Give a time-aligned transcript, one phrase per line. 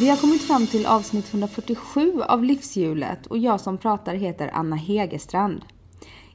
[0.00, 4.76] Vi har kommit fram till avsnitt 147 av Livshjulet och jag som pratar heter Anna
[4.76, 5.64] Hegerstrand.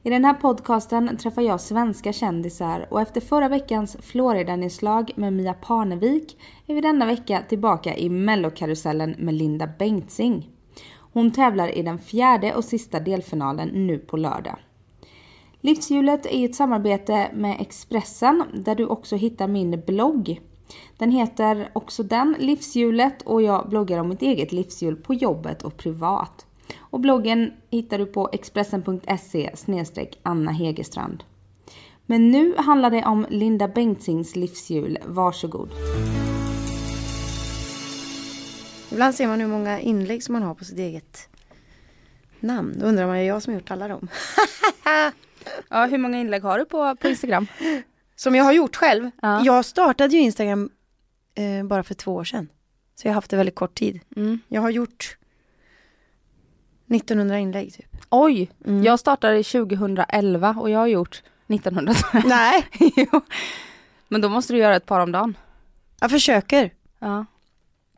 [0.02, 5.54] I den här podcasten träffar jag svenska kändisar och efter förra veckans Florida-nedslag med Mia
[5.54, 10.50] Parnevik är vi denna vecka tillbaka i mellokarusellen med Linda Bengtzing.
[11.12, 14.58] Hon tävlar i den fjärde och sista delfinalen nu på lördag.
[15.60, 20.40] Livshjulet är ett samarbete med Expressen där du också hittar min blogg
[20.96, 25.76] den heter också den Livshjulet och jag bloggar om mitt eget livshjul på jobbet och
[25.76, 26.46] privat.
[26.78, 29.50] Och bloggen hittar du på expressen.se
[30.22, 31.24] Anna Hegerstrand.
[32.06, 34.98] Men nu handlar det om Linda Bengtzings livshjul.
[35.04, 35.70] Varsågod.
[38.92, 41.28] Ibland ser man hur många inlägg som man har på sitt eget
[42.40, 42.74] namn.
[42.78, 44.08] Då undrar man, är jag som har gjort alla dem?
[45.68, 47.46] ja, hur många inlägg har du på, på Instagram?
[48.16, 49.10] Som jag har gjort själv.
[49.22, 49.44] Ja.
[49.44, 50.70] Jag startade ju Instagram
[51.34, 52.48] eh, bara för två år sedan.
[52.94, 54.00] Så jag har haft det väldigt kort tid.
[54.16, 54.40] Mm.
[54.48, 55.16] Jag har gjort
[56.86, 57.96] 1900 inlägg typ.
[58.10, 58.50] Oj!
[58.66, 58.84] Mm.
[58.84, 61.94] Jag startade 2011 och jag har gjort 1900.
[62.24, 62.66] Nej!
[64.08, 65.36] Men då måste du göra ett par om dagen.
[66.00, 66.70] Jag försöker.
[66.98, 67.26] Ja.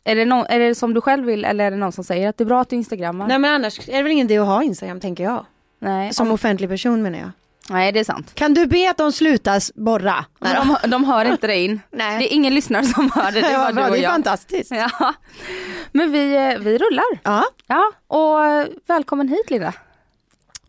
[0.04, 2.28] Är det, no är det som du själv vill eller är det någon som säger
[2.28, 3.28] att det är bra att du instagrammar?
[3.28, 5.46] Nej men annars är det väl ingen idé att ha Instagram tänker jag.
[5.78, 6.12] Nej.
[6.12, 6.32] Som om...
[6.32, 7.30] offentlig person menar jag.
[7.70, 8.34] Nej det är sant.
[8.34, 10.24] Kan du be att de slutar borra?
[10.38, 11.80] De, de hör inte det in.
[11.90, 12.18] Nej.
[12.18, 13.40] Det är ingen lyssnare som hör det.
[13.40, 14.70] Det, ja, bra, det är fantastiskt.
[14.70, 15.14] Ja.
[15.92, 17.20] Men vi, eh, vi rullar.
[17.22, 17.44] Ja.
[17.66, 17.92] ja.
[18.06, 19.72] Och eh, välkommen hit Linda.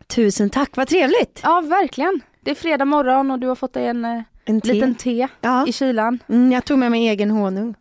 [0.06, 1.40] Tusen tack, vad trevligt.
[1.42, 2.20] Ja verkligen.
[2.40, 4.72] Det är fredag morgon och du har fått dig en, eh, en te.
[4.72, 5.66] liten te ja.
[5.66, 6.18] i kylan.
[6.28, 7.74] Mm, jag tog med mig egen honung.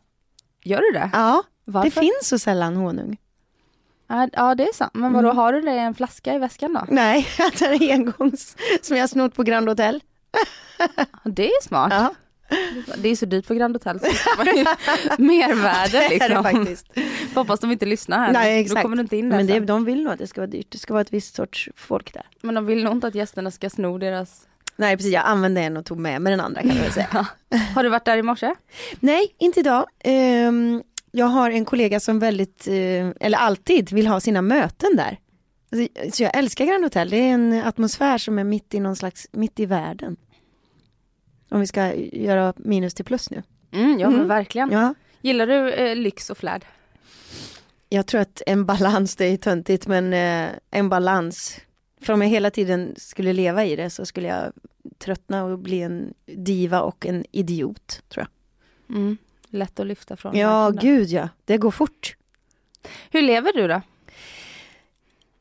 [0.64, 1.10] Gör du det?
[1.14, 1.90] Ja, Varför?
[1.90, 3.18] det finns så sällan honung.
[4.10, 5.38] Ja det är sant, men vadå mm.
[5.38, 6.86] har du det i en flaska i väskan då?
[6.88, 7.28] Nej,
[7.60, 10.04] det är engångs som jag snott på Grand Hotel.
[11.24, 11.94] det är smart.
[11.94, 12.14] Ja.
[12.98, 14.06] Det är så dyrt på Grand Hotel så
[15.18, 16.20] mervärde liksom.
[16.20, 16.88] Det är det faktiskt.
[17.36, 18.34] Hoppas de inte lyssnar här.
[18.34, 18.76] Nej exakt.
[18.76, 20.68] Då kommer du inte in Men det, de vill nog att det ska vara dyrt.
[20.70, 22.24] Det ska vara ett visst sorts folk där.
[22.42, 24.46] Men de vill nog inte att gästerna ska sno deras
[24.76, 27.28] Nej precis, jag använde en och tog med mig den andra kan jag säga.
[27.76, 28.56] Har du varit där i morse?
[29.00, 29.86] Nej, inte idag.
[30.48, 35.20] Um, jag har en kollega som väldigt, eh, eller alltid vill ha sina möten där.
[35.72, 38.96] Alltså, så jag älskar Grand Hotel, det är en atmosfär som är mitt i någon
[38.96, 40.18] slags, mitt i världen.
[41.50, 43.44] Om vi ska göra minus till plus nu.
[43.72, 44.20] Mm, ja mm.
[44.20, 44.72] men verkligen.
[44.72, 44.94] Ja.
[45.22, 46.66] Gillar du eh, lyx och flärd?
[47.90, 51.60] Jag tror att en balans, det är töntigt men eh, en balans.
[52.02, 54.54] För om jag hela tiden skulle leva i det så skulle jag
[54.98, 58.98] tröttna och bli en diva och en idiot tror jag.
[58.98, 59.18] Mm
[59.50, 60.38] lätt att lyfta från.
[60.38, 61.30] Ja, gud ja.
[61.46, 62.16] Det går fort.
[63.10, 63.82] Hur lever du då?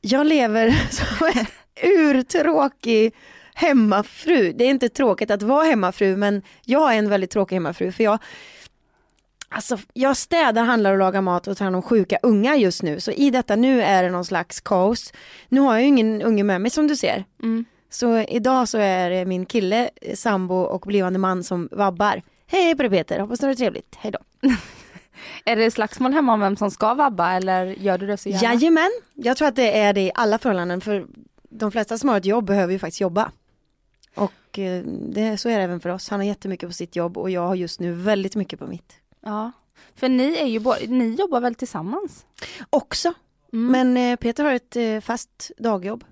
[0.00, 1.46] Jag lever som en
[1.94, 3.14] urtråkig
[3.54, 4.52] hemmafru.
[4.52, 8.04] Det är inte tråkigt att vara hemmafru men jag är en väldigt tråkig hemmafru för
[8.04, 8.18] jag
[9.50, 13.00] Alltså, jag städar, handlar och lagar mat och tar hand om sjuka unga just nu.
[13.00, 15.12] Så i detta nu är det någon slags kaos.
[15.48, 17.24] Nu har jag ju ingen unge med mig som du ser.
[17.42, 17.64] Mm.
[17.90, 22.22] Så idag så är det min kille, sambo och blivande man som vabbar.
[22.50, 24.48] Hej på dig Peter, hoppas du har det trevligt, hej då.
[25.44, 28.42] är det slagsmål hemma om vem som ska vabba eller gör du det så gärna?
[28.42, 31.06] Jajamän, jag tror att det är det i alla förhållanden för
[31.50, 33.32] de flesta som har ett jobb behöver ju faktiskt jobba.
[34.14, 36.08] Och eh, det, så är det även för oss.
[36.08, 38.92] Han har jättemycket på sitt jobb och jag har just nu väldigt mycket på mitt.
[39.20, 39.52] Ja,
[39.94, 42.26] för ni är ju ni jobbar väl tillsammans?
[42.70, 43.12] Också,
[43.52, 43.72] mm.
[43.72, 46.04] men eh, Peter har ett eh, fast dagjobb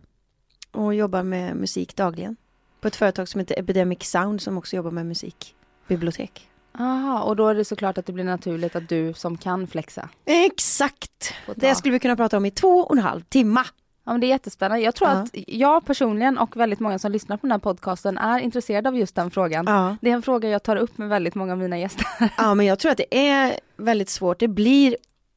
[0.71, 2.37] och jobbar med musik dagligen.
[2.81, 5.55] På ett företag som heter Epidemic Sound som också jobbar med musik
[5.89, 6.49] bibliotek.
[6.79, 10.09] Aha, och då är det såklart att det blir naturligt att du som kan flexa.
[10.25, 11.35] Exakt!
[11.55, 13.65] Det skulle vi kunna prata om i två och en halv timme.
[14.07, 14.85] Ja men det är jättespännande.
[14.85, 15.17] Jag tror ja.
[15.17, 18.97] att jag personligen och väldigt många som lyssnar på den här podcasten är intresserade av
[18.97, 19.65] just den frågan.
[19.69, 19.97] Ja.
[20.01, 22.07] Det är en fråga jag tar upp med väldigt många av mina gäster.
[22.37, 24.39] Ja men jag tror att det är väldigt svårt.
[24.39, 24.97] Det blir,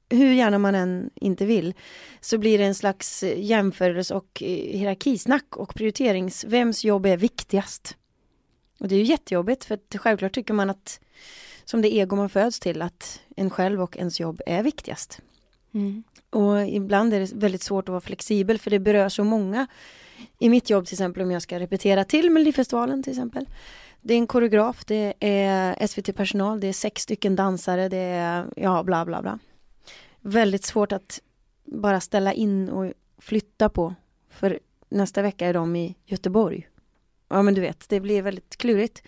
[0.09, 1.73] hur gärna man än inte vill,
[2.21, 7.95] så blir det en slags jämförelse och eh, hierarkisnack och prioriterings, vems jobb är viktigast?
[8.79, 10.99] Och det är ju jättejobbigt för att självklart tycker man att
[11.65, 15.21] som det ego man föds till att en själv och ens jobb är viktigast.
[15.73, 16.03] Mm.
[16.29, 19.67] Och ibland är det väldigt svårt att vara flexibel för det berör så många.
[20.39, 23.49] I mitt jobb till exempel om jag ska repetera till Melodifestivalen till exempel.
[24.01, 28.83] Det är en koreograf, det är SVT-personal, det är sex stycken dansare, det är ja
[28.83, 29.39] bla bla bla.
[30.21, 31.21] väldigt svårt att
[31.65, 33.95] bara ställa in och flytta på.
[34.29, 34.59] För
[34.89, 36.68] nästa vecka är de i Göteborg.
[37.29, 39.03] Ja men du vet, det blir väldigt klurigt.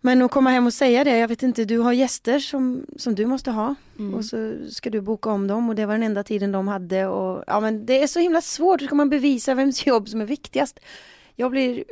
[0.00, 3.14] Men att komma hem och säga det, jag vet inte, du har gäster som, som
[3.14, 3.74] du måste ha.
[3.98, 4.14] Mm.
[4.14, 7.06] Och så ska du boka om dem och det var den enda tiden de hade.
[7.06, 10.20] Och, ja men det är så himla svårt, hur ska man bevisa vems jobb som
[10.20, 10.80] är viktigast?
[11.34, 11.84] Jag blir...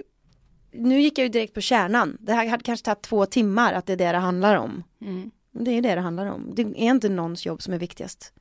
[0.73, 2.17] Nu gick jag ju direkt på kärnan.
[2.21, 4.83] Det här hade kanske tagit två timmar att det är det det handlar om.
[5.01, 5.31] Mm.
[5.53, 6.51] Det är det det handlar om.
[6.55, 8.33] Det är inte någons jobb som är viktigast.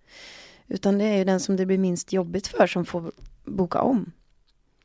[0.67, 3.11] Utan det är ju den som det blir minst jobbigt för som får
[3.45, 4.11] boka om.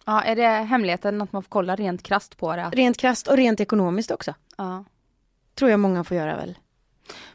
[0.08, 2.70] Ja, är det hemligheten att man får kolla rent krasst på det?
[2.72, 4.34] Rent krasst och rent ekonomiskt också.
[4.56, 4.84] ja.
[5.54, 6.58] Tror jag många får göra väl.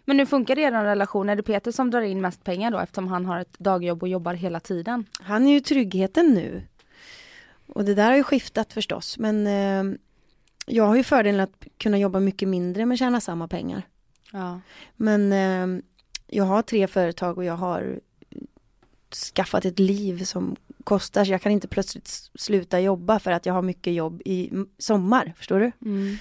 [0.06, 1.30] Men hur funkar er relation?
[1.30, 4.10] Är det Peter som drar in mest pengar då eftersom han har ett dagjobb och
[4.10, 5.06] jobbar hela tiden?
[5.20, 6.64] Han är ju tryggheten nu.
[7.68, 9.18] Och det där har ju skiftat förstås.
[9.18, 9.98] Men eh,
[10.66, 13.82] jag har ju fördelen att kunna jobba mycket mindre men tjäna samma pengar.
[14.32, 14.60] Ja.
[14.96, 15.84] Men eh,
[16.28, 18.00] jag har tre företag och jag har
[19.16, 21.26] skaffat ett liv som kostar.
[21.26, 25.34] Så jag kan inte plötsligt sluta jobba för att jag har mycket jobb i sommar.
[25.38, 25.72] Förstår du?
[25.82, 26.18] Mm.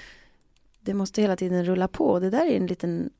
[0.80, 2.18] Det måste hela tiden rulla på.
[2.20, 3.10] Det där är en liten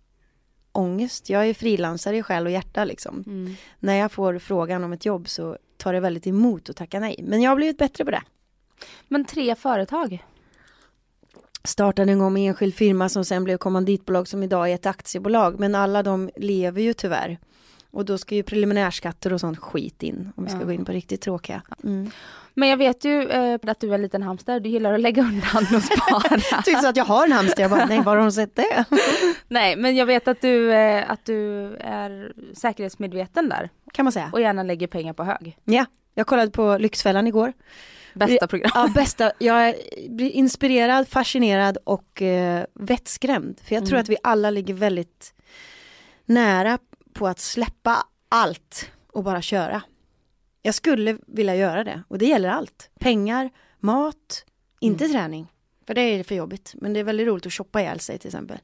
[0.73, 1.31] ångest.
[1.31, 3.25] Jag är frilansare i själ och hjärta liksom.
[3.27, 3.55] Mm.
[3.79, 7.21] När jag får frågan om ett jobb så tar det väldigt emot att tacka nej.
[7.23, 8.23] Men jag har blivit bättre på det.
[9.09, 10.25] Men tre företag?
[11.65, 15.61] Startade en gång med enskild firma som sen blev kommanditbolag som idag är ett aktiebolag.
[15.61, 17.39] Men alla de lever ju tyvärr.
[17.91, 20.33] Och då ska ju preliminärskatter och sånt skit in.
[20.37, 20.65] Om vi ska Ja.
[20.65, 21.63] gå in på riktigt tråkiga.
[21.85, 22.11] Mm.
[22.55, 25.23] Men jag vet ju eh, att du är en liten hamster, du gillar att lägga
[25.23, 26.41] undan och spara.
[26.65, 27.63] Tyckte att jag har en hamster.
[27.63, 28.85] Jag bara, nej var har de sett det?
[29.49, 34.31] Nej men jag vet att du, eh, att du är säkerhetsmedveten där Kan man säga.
[34.33, 35.57] och gärna lägger pengar på hög.
[35.65, 37.53] Ja, jag kollade på Lyxfällan igår.
[38.15, 38.71] Bästa program.
[38.75, 39.33] Ja, bästa.
[39.39, 39.75] Jag
[40.09, 43.61] blir inspirerad, fascinerad och eh, vettskrämd.
[43.65, 44.03] För jag tror Mm.
[44.03, 45.35] att vi alla ligger väldigt
[46.27, 46.79] nära
[47.13, 49.83] på att släppa allt och bara köra.
[50.63, 52.91] Jag skulle vilja göra det och det gäller allt.
[52.99, 54.45] Pengar, mat,
[54.81, 55.53] inte träning.
[55.87, 56.75] För det är för jobbigt.
[56.75, 58.59] Men det är väldigt roligt att shoppa ihjäl sig till exempel.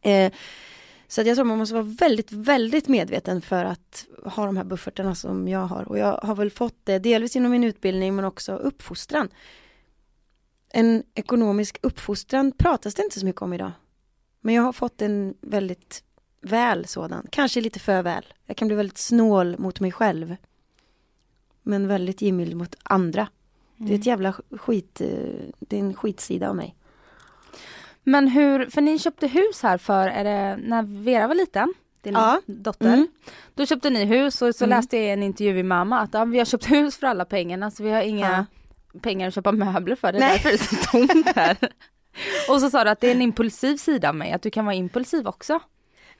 [0.00, 0.32] Eh,
[1.08, 5.14] så jag tror man måste vara väldigt, väldigt medveten för att ha de här buffertarna
[5.14, 5.88] som jag har.
[5.88, 9.28] Och jag har väl fått det delvis inom min utbildning men också uppfostran.
[10.68, 13.72] En ekonomisk uppfostran pratas det inte så mycket om idag.
[14.40, 16.04] Men jag har fått en väldigt
[16.44, 18.24] väl sådan, kanske lite för väl.
[18.46, 20.36] Jag kan bli väldigt snål mot mig själv.
[21.62, 23.28] Men väldigt givmild mot andra.
[23.76, 25.08] Det är ett jävla skit, eh,
[25.58, 26.74] det är en skitsida av mig.
[28.02, 31.74] Men hur, för ni köpte hus här för, är det när Vera var liten?
[32.02, 32.40] Din Ja.
[32.46, 32.86] dotter.
[32.86, 33.08] Mm.
[33.54, 34.76] Då köpte ni hus och så Mm.
[34.76, 37.70] läste jag en intervju i mamma att ja, vi har köpt hus för alla pengarna
[37.70, 38.46] så vi har inga
[39.02, 40.12] pengar att köpa möbler för.
[40.12, 40.30] Det är Nej.
[40.32, 41.56] därför det är så tomt här.
[42.48, 44.64] och så sa du att det är en impulsiv sida av mig, att du kan
[44.64, 45.60] vara impulsiv också.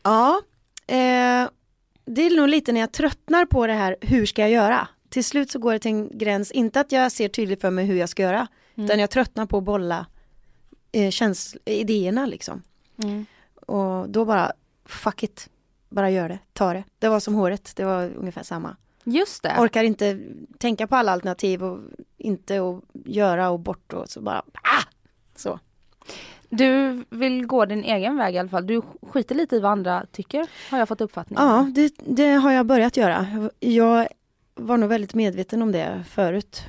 [0.05, 0.41] Ja,
[0.87, 1.49] eh,
[2.05, 4.89] det är nog lite när jag tröttnar på det här, hur ska jag göra?
[5.09, 7.85] Till slut så går det till en gräns, inte att jag ser tydligt för mig
[7.85, 10.07] hur jag ska göra, utan jag tröttnar på att bolla
[10.93, 12.63] eh, käns- idéerna liksom.
[13.03, 13.27] Mm.
[13.55, 14.53] Och då bara,
[14.85, 15.49] fuck it,
[15.89, 16.85] bara gör det, ta det.
[16.99, 18.77] Det var som håret, det var ungefär samma.
[19.05, 19.57] Just det.
[19.59, 20.21] Orkar inte
[20.59, 21.79] tänka på alla alternativ och
[22.19, 24.83] inte och göra och bort och så bara, ah!
[25.37, 25.59] Så.
[26.57, 28.67] Du vill gå din egen väg i alla fall.
[28.67, 31.39] Du skiter lite i vad andra tycker, har jag fått uppfattning.
[31.39, 33.49] Ja, det, det har jag börjat göra.
[33.61, 34.09] Jag
[34.55, 36.63] var nog väldigt medveten om det förut.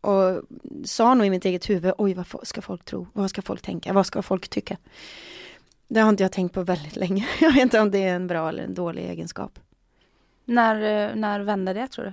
[0.00, 0.42] Och
[0.84, 3.06] sa nog i mitt eget huvud, oj vad ska folk tro?
[3.12, 3.92] Vad ska folk tänka?
[3.92, 4.76] Vad ska folk tycka?
[5.88, 7.28] Det har inte jag tänkt på väldigt länge.
[7.40, 9.58] Jag vet inte om det är en bra eller en dålig egenskap.
[10.44, 12.12] När, eh, när vände det tror du?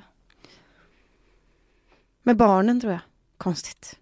[2.24, 3.02] Med barnen tror jag.
[3.38, 4.00] Konstigt.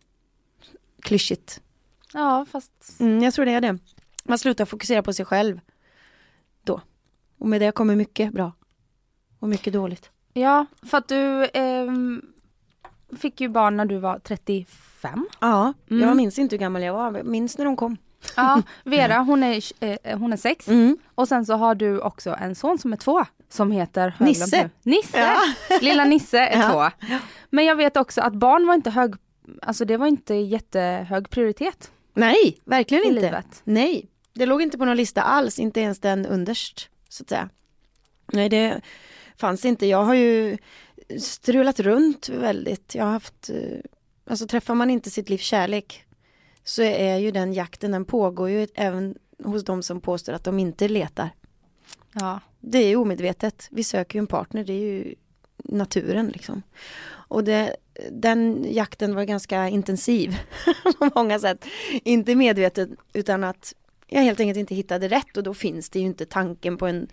[1.02, 1.62] Klyschigt.
[2.14, 3.78] Ja fast Mm, jag tror det är det.
[4.24, 5.60] Man slutar fokusera på sig själv
[6.64, 6.82] då.
[7.38, 8.52] Och med det kommer mycket bra.
[9.40, 10.10] Och mycket dåligt.
[10.34, 12.22] Ja, för att du ehm,
[13.18, 15.28] fick ju barn när du var 35.
[15.42, 16.04] Ja, Mm.
[16.08, 17.24] jag minns inte hur gammal jag var.
[17.24, 17.98] minns när de kom.
[18.36, 20.68] Ja, Vera hon är, eh, hon är sex.
[20.68, 20.98] Mm.
[21.16, 23.26] Och sen så har du också en son som är två.
[23.50, 24.70] Som heter Nisse.
[24.84, 25.18] Nisse!
[25.20, 25.38] Ja.
[25.82, 26.92] Lilla Nisse är Ja.
[27.00, 27.06] två.
[27.50, 29.16] Men jag vet också att barn var inte hög,
[29.62, 33.22] alltså det var inte jättehög prioritet Nej, verkligen inte.
[33.22, 33.62] livet.
[33.64, 37.50] Nej, det låg inte på någon lista alls, inte ens den underst, så att säga.
[38.34, 38.82] Nej, det
[39.38, 39.86] fanns inte.
[39.86, 40.58] Jag har ju
[41.20, 42.96] strulat runt väldigt.
[42.96, 43.80] Jag har haft, eh,
[44.26, 46.04] alltså träffar man inte sitt livs kärlek
[46.64, 50.60] så är ju den jakten, den pågår ju även hos de som påstår att de
[50.60, 51.30] inte letar.
[52.14, 52.40] Ja.
[52.60, 53.68] Det är ju omedvetet.
[53.72, 55.16] Vi söker ju en partner, det är ju
[55.58, 56.62] naturen liksom.
[57.10, 57.76] Och det,
[58.12, 60.38] den jakten var ganska intensiv
[61.00, 61.66] på många sätt.
[62.04, 63.74] Inte medvetet utan att
[64.08, 67.08] jag helt enkelt inte hittade rätt och då finns det ju inte tanken på en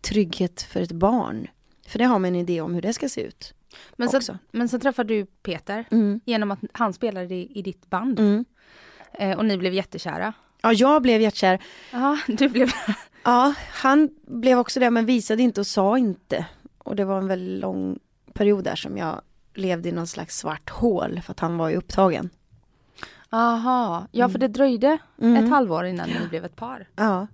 [0.00, 1.46] trygghet för ett barn.
[1.86, 3.54] För det har man en idé om hur det ska se ut.
[3.96, 4.38] Men så, också.
[4.50, 6.20] men så träffade du Peter Mm.
[6.24, 8.44] genom att han spelade i, i ditt band Mm.
[9.12, 10.32] eh, och ni blev jättekära.
[10.62, 11.62] Ja, jag blev hjärtkär.
[11.92, 12.70] Ja, du blev...
[13.24, 16.46] Ja, han blev också det men visade inte och sa inte.
[16.78, 17.98] Och det var en väldigt lång
[18.32, 19.20] period där som jag
[19.58, 22.30] levde i någon slags svart hål för att han var ju upptagen.
[23.30, 25.44] Aha, ja för det dröjde Mm.
[25.44, 26.88] ett halvår innan ni blev ett par.
[26.96, 27.26] Ja.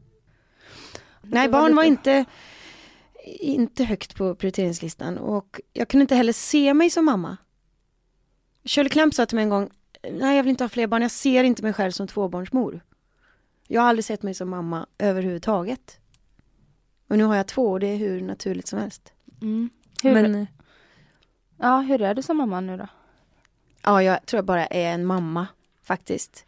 [1.22, 2.24] Nej, var barn var inte,
[3.40, 7.36] inte högt på prioriteringslistan och jag kunde inte heller se mig som mamma.
[8.64, 9.70] Shirley Clamp sa till mig en gång,
[10.12, 12.80] nej jag vill inte ha fler barn, jag ser inte mig själv som tvåbarnsmor.
[13.68, 15.98] Jag har aldrig sett mig som mamma överhuvudtaget.
[17.08, 19.12] Och nu har jag två och det är hur naturligt som helst.
[19.42, 19.70] Mm.
[20.02, 20.46] Hur, Men
[21.56, 22.86] ja, hur är du som mamma nu då?
[23.84, 25.46] ja, jag tror jag bara är en mamma
[25.82, 26.44] faktiskt.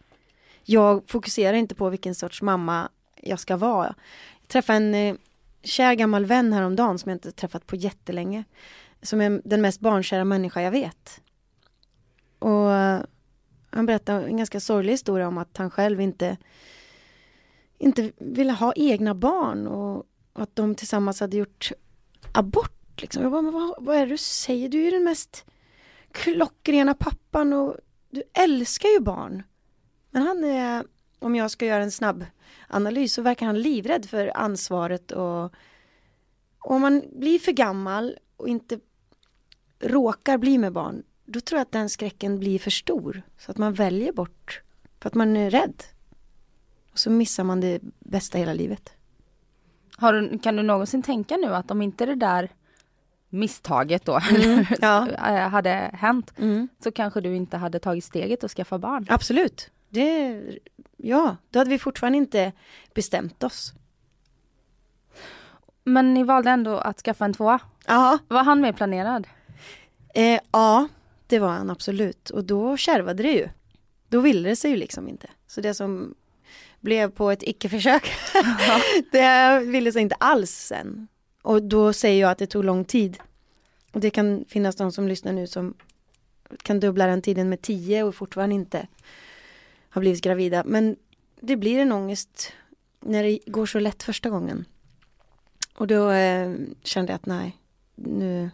[0.65, 2.89] Jag fokuserar inte på vilken sorts mamma
[3.23, 3.95] jag ska vara.
[4.41, 5.17] Jag träffade en eh,
[5.63, 8.45] kär gammal vän häromdagen som jag inte träffat på jättelänge.
[9.03, 11.21] Som är den mest barnkära människa jag vet.
[12.39, 13.01] Och eh,
[13.71, 16.37] han berättade en ganska sorglig historia om att han själv inte
[17.79, 21.73] inte ville ha egna barn och att de tillsammans hade gjort
[22.33, 22.76] abort.
[23.01, 23.23] Liksom.
[23.23, 24.69] Jag bara, men vad, vad är det du säger?
[24.69, 25.45] Du är ju den mest
[26.13, 27.77] klockrena pappan och
[28.11, 29.43] du älskar ju barn.
[30.11, 30.85] Men han är,
[31.19, 32.25] om jag ska göra en snabb
[32.69, 38.49] analys så verkar han livrädd för ansvaret och, och om man blir för gammal och
[38.49, 38.81] inte
[39.81, 43.59] råkar bli med barn då tror jag att den skräcken blir för stor så att
[43.59, 44.63] man väljer bort
[45.01, 45.83] för att man är rädd.
[46.93, 48.93] Och så missar man det bästa hela livet.
[49.97, 52.51] Har du, kan du någonsin tänka nu att om inte det där
[53.29, 55.09] misstaget då Mm, ja.
[55.29, 56.69] eh, hade hänt Mm.
[56.85, 59.07] så kanske du inte hade tagit steget och skaffa barn?
[59.09, 59.71] Absolut.
[59.89, 60.43] Det,
[60.97, 62.53] ja, då hade vi fortfarande inte
[62.95, 63.73] bestämt oss.
[65.85, 67.59] Men ni valde ändå att skaffa en tvåa.
[67.87, 69.27] Ja, Var han med planerad?
[70.15, 70.89] eh, ja,
[71.27, 72.31] det var han absolut.
[72.31, 73.49] Och då kärvade det ju.
[74.09, 75.29] Då ville det sig ju liksom inte.
[75.47, 76.15] Så det som
[76.81, 78.11] blev på ett icke-försök,
[79.13, 81.09] det ville sig inte alls sen.
[81.47, 83.19] Och då säger jag att det tog lång tid.
[83.93, 85.75] Och det kan finnas de som lyssnar nu som
[86.63, 88.87] kan dubbla den tiden med tio och fortfarande inte
[89.89, 90.65] har blivit gravida.
[90.67, 90.97] Men
[91.41, 92.53] det blir en ångest
[93.01, 94.65] när det går så lätt första gången.
[95.75, 97.57] Och då eh, kände jag att nej,
[97.95, 98.51] nu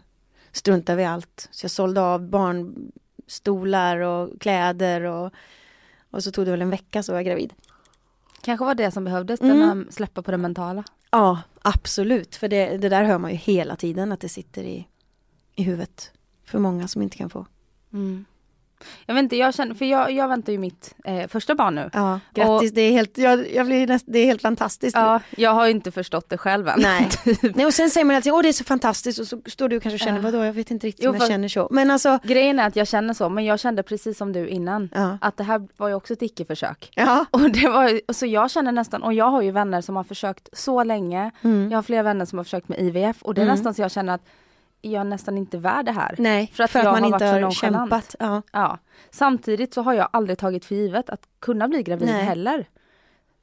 [0.52, 1.48] struntar vi i allt.
[1.50, 5.32] Så jag sålde av barnstolar och kläder och,
[6.10, 7.52] och så tog det väl en vecka så var jag gravid.
[8.42, 9.60] Kanske var det som behövdes, Mm.
[9.62, 10.84] här släppa på det mentala.
[11.10, 12.36] Ja, absolut.
[12.36, 14.88] För det, det där hör man ju hela tiden att det sitter i,
[15.54, 16.12] i huvudet.
[16.44, 17.46] För många som inte kan få.
[17.92, 18.24] Mm.
[19.06, 21.90] Jag vet inte, jag känner, för jag, jag väntar ju mitt eh, första barn nu.
[21.92, 22.72] Ja, grattis.
[22.72, 24.96] det, är helt, jag, jag blir näst, det är helt fantastiskt.
[24.96, 26.80] Ja, jag har ju inte förstått det själv än.
[26.80, 27.08] Nej.
[27.54, 29.80] Nej, och sen säger man alltid, åh det är så fantastiskt och så står du
[29.80, 30.22] kanske och känner, Ja.
[30.22, 31.68] vadå, jag vet inte riktigt Jo, om jag känner så.
[31.70, 34.90] Men alltså, Grejen är att jag känner så, men jag kände precis som du innan.
[34.94, 35.18] ja.
[35.20, 36.90] Att det här var ju också ett icke-försök.
[36.94, 37.26] Ja.
[37.30, 40.48] Och det var så jag känner nästan, och jag har ju vänner som har försökt
[40.52, 41.30] så länge.
[41.42, 41.70] Mm.
[41.70, 43.54] Jag har flera vänner som har försökt med IVF och det är Mm.
[43.54, 44.22] nästan så jag känner att
[44.82, 46.14] jag är nästan inte värd det här.
[46.18, 48.14] Nej, För att jag man har inte varit har kämpat.
[48.18, 48.42] Ja.
[48.52, 48.78] Ja.
[49.10, 52.24] Samtidigt så har jag aldrig tagit för givet att kunna bli gravid Nej.
[52.24, 52.66] heller.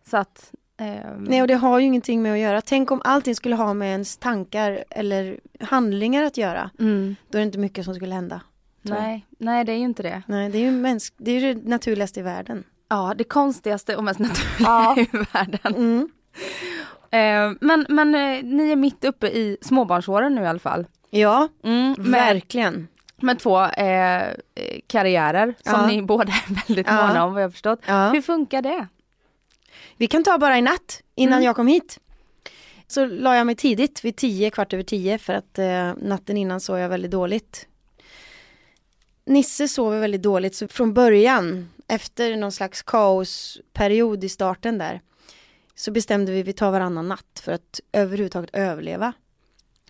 [0.09, 0.51] Så att...
[0.77, 2.61] ehm, Nej, och det har ju ingenting med att göra.
[2.61, 6.69] Tänk om allting skulle ha med ens tankar eller handlingar att göra.
[6.79, 8.41] mm, Då är det inte mycket som skulle hända.
[8.81, 8.97] jag.
[8.99, 10.21] nej, nej, det är ju inte det.
[10.27, 12.63] Nej, det är ju mänsk- det, är det naturligaste i världen.
[12.89, 15.75] Ja, det konstigaste och mest naturliga i världen.
[15.75, 16.09] Mm.
[17.11, 20.87] Eh, men men eh, ni är mitt uppe i småbarnsåren nu i alla fall.
[21.09, 22.87] Ja, Mm, verkligen.
[23.21, 24.33] med två eh,
[24.87, 25.87] karriärer som Ja.
[25.87, 27.07] ni båda är väldigt Ja.
[27.07, 27.79] måna om vad jag förstått.
[27.87, 28.09] Ja.
[28.09, 28.87] Hur funkar det?
[29.97, 31.45] Vi kan ta bara i natt, innan Mm.
[31.45, 31.99] jag kom hit.
[32.87, 36.59] Så la jag mig tidigt, vid tio, kvart över tio, för att eh, natten innan
[36.61, 37.67] sov jag väldigt dåligt.
[39.25, 45.01] Nisse sover väldigt dåligt, så från början, efter någon slags kaosperiod i starten där,
[45.75, 49.13] så bestämde vi att vi tar varannan natt för att överhuvudtaget överleva.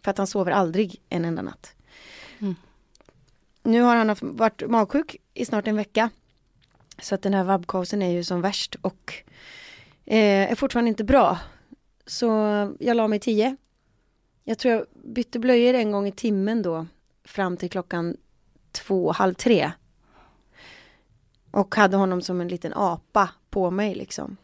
[0.04, 1.76] För att han sover aldrig en enda natt.
[2.40, 2.56] Mm.
[3.64, 6.10] Nu har han haft, varit magsjuk i snart en vecka.
[7.02, 9.14] Så att den här vabbkaosen är ju som värst och
[10.06, 11.40] eh, är fortfarande inte bra.
[12.06, 12.28] Så
[12.80, 13.58] jag la mig tio.
[14.44, 16.88] Jag tror jag bytte blöjor en gång i timmen då.
[17.24, 18.18] Fram till klockan
[18.72, 19.72] två, halv tre.
[21.52, 24.38] Och hade honom som en liten apa på mig liksom.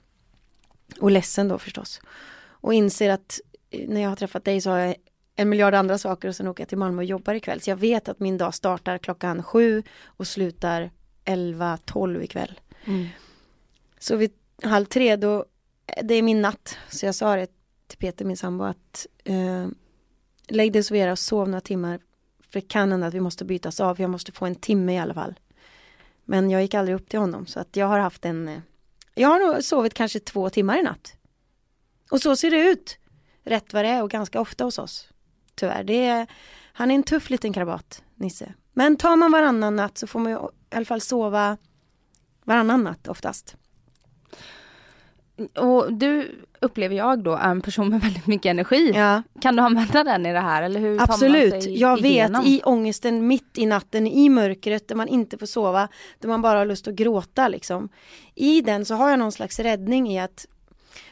[1.00, 2.02] Och ledsen då förstås.
[2.38, 4.96] Och inser att eh, när jag har träffat dig så har jag
[5.36, 7.62] en miljard andra saker och sen åker jag till Malmö och jobbar ikväll.
[7.62, 10.92] Så jag vet att min dag startar klockan sju och slutar
[11.26, 12.60] elva, tolv ikväll.
[12.86, 13.08] Mm.
[14.00, 14.32] Så vid
[14.64, 15.46] halv tre då,
[16.04, 16.78] det är min natt.
[16.90, 17.48] Så jag sa det
[17.88, 19.68] till Peter, min sambo, att eh,
[20.48, 22.00] lägg dig och sovera och sov några timmar.
[22.50, 25.00] För det kan hända att vi måste bytas av, jag måste få en timme i
[25.00, 25.40] alla fall.
[26.26, 28.60] Men jag gick aldrig upp till honom så att jag har haft en eh,
[29.16, 31.14] Jag har nog sovit kanske två timmar i natt.
[32.12, 32.98] Och så ser det ut.
[33.44, 35.10] Rätt vad det är och ganska ofta hos oss.
[35.56, 35.84] Tyvärr.
[35.84, 36.28] Det är,
[36.74, 38.54] han är en tuff liten krabat, Nisse.
[38.74, 41.58] Men tar man varannan natt så får man ju i alla fall sova
[42.44, 43.56] varannan natt oftast.
[45.58, 48.92] Och du upplever jag då är en person med väldigt mycket energi.
[48.96, 49.24] Ja.
[49.42, 52.44] Kan du använda den i det här eller hur Absolut, jag igenom?
[52.44, 55.88] vet i ångesten mitt i natten, i mörkret där man inte får sova,
[56.20, 57.90] där man bara har lust att gråta liksom.
[58.36, 60.46] I den så har jag någon slags räddning i att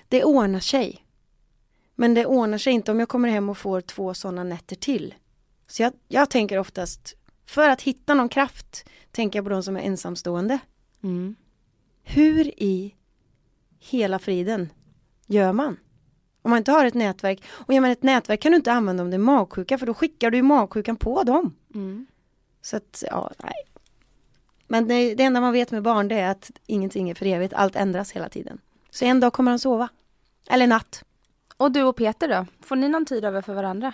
[0.09, 1.02] det ordnar sig.
[1.95, 5.15] Men det ordnar sig inte om jag kommer hem och får två sådana nätter till.
[5.67, 9.77] Så jag, jag tänker oftast, för att hitta någon kraft, tänker jag på de som
[9.77, 10.59] är ensamstående.
[11.03, 11.35] Mm.
[12.03, 12.95] Hur i
[13.79, 14.69] hela friden
[15.27, 15.77] gör man?
[16.41, 17.43] Om man inte har ett nätverk.
[17.50, 19.93] Och jag menar ett nätverk kan du inte använda om det är magsjuka för då
[19.93, 21.55] skickar du ju magsjukan på dem.
[21.75, 22.05] Mm.
[22.62, 23.53] Så att, ja, nej.
[24.67, 27.53] Men det, det enda man vet med barn det är att ingenting är för evigt.
[27.53, 28.59] Allt ändras hela tiden.
[28.89, 29.89] Så en dag kommer han sova.
[30.50, 31.03] Eller natt.
[31.57, 32.45] Och du och Peter då?
[32.62, 33.93] Får ni någon tid över för varandra?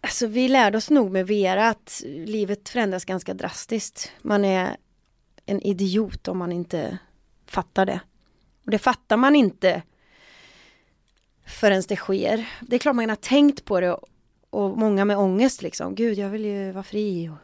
[0.00, 4.12] Alltså vi lärde oss nog med Vera att livet förändras ganska drastiskt.
[4.22, 4.76] Man är
[5.46, 6.98] en idiot om man inte
[7.46, 8.00] fattar det.
[8.64, 9.82] Och det fattar man inte
[11.46, 12.48] förrän det sker.
[12.60, 14.08] Det är klart man har tänkt på det och,
[14.50, 15.94] och många med ångest liksom.
[15.94, 17.28] Gud, jag vill ju vara fri.
[17.28, 17.36] Och...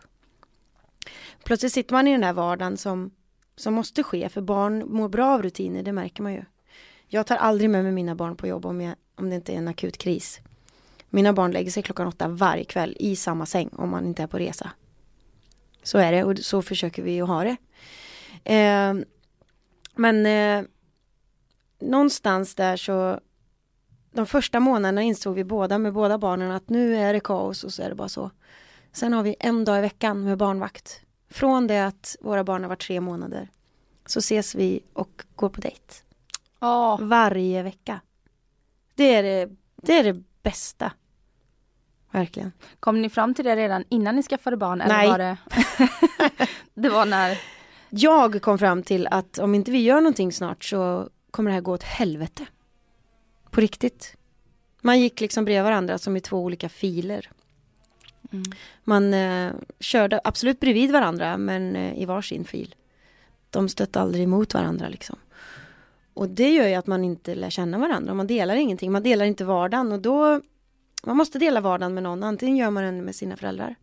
[1.45, 3.11] Plötsligt sitter man i den här vardagen som,
[3.57, 6.45] som måste ske för barn mår bra av rutiner, det märker man ju.
[7.09, 9.57] Jag tar aldrig med mig mina barn på jobb om, jag, om det inte är
[9.57, 10.41] en akut kris.
[11.11, 14.27] Mina barn lägger sig klockan åtta varje kväll i samma säng om man inte är
[14.27, 14.71] på resa.
[15.83, 17.57] Så är det och så försöker vi att ha det.
[18.55, 18.95] Eh,
[19.95, 20.69] men eh,
[21.81, 23.21] någonstans där så
[24.13, 27.73] de första månaderna insåg vi båda med båda barnen att nu är det kaos och
[27.73, 28.31] så är det bara så.
[28.93, 31.01] Sen har vi en dag i veckan med barnvakt.
[31.31, 33.49] Från det att våra barn har varit tre månader
[34.07, 35.95] så ses vi och går på dejt.
[36.65, 36.99] Ja.
[37.01, 38.01] Varje vecka.
[38.95, 40.93] Det är det, det är det bästa.
[42.11, 42.53] Verkligen.
[42.81, 44.81] Kom ni fram till det redan innan ni skaffade barn?
[44.81, 45.09] Eller Nej.
[45.09, 45.37] Var det...
[46.75, 47.41] det var när...
[47.91, 51.61] Jag kom fram till att om inte vi gör någonting snart så kommer det här
[51.61, 52.47] gå åt helvete.
[53.51, 54.17] På riktigt.
[54.81, 57.31] Man gick liksom bredvid varandra som i två olika filer.
[58.33, 58.45] Mm.
[58.85, 62.75] Man eh, körde absolut bredvid varandra men eh, i varsin fil.
[63.51, 65.19] De stötte aldrig emot varandra liksom.
[66.15, 68.15] Och det gör ju att man inte lär känna varandra.
[68.15, 68.93] Man delar ingenting.
[68.93, 70.41] Man delar inte vardagen och då
[71.05, 72.23] man måste dela vardagen med någon.
[72.23, 73.75] Antingen gör man den med sina föräldrar.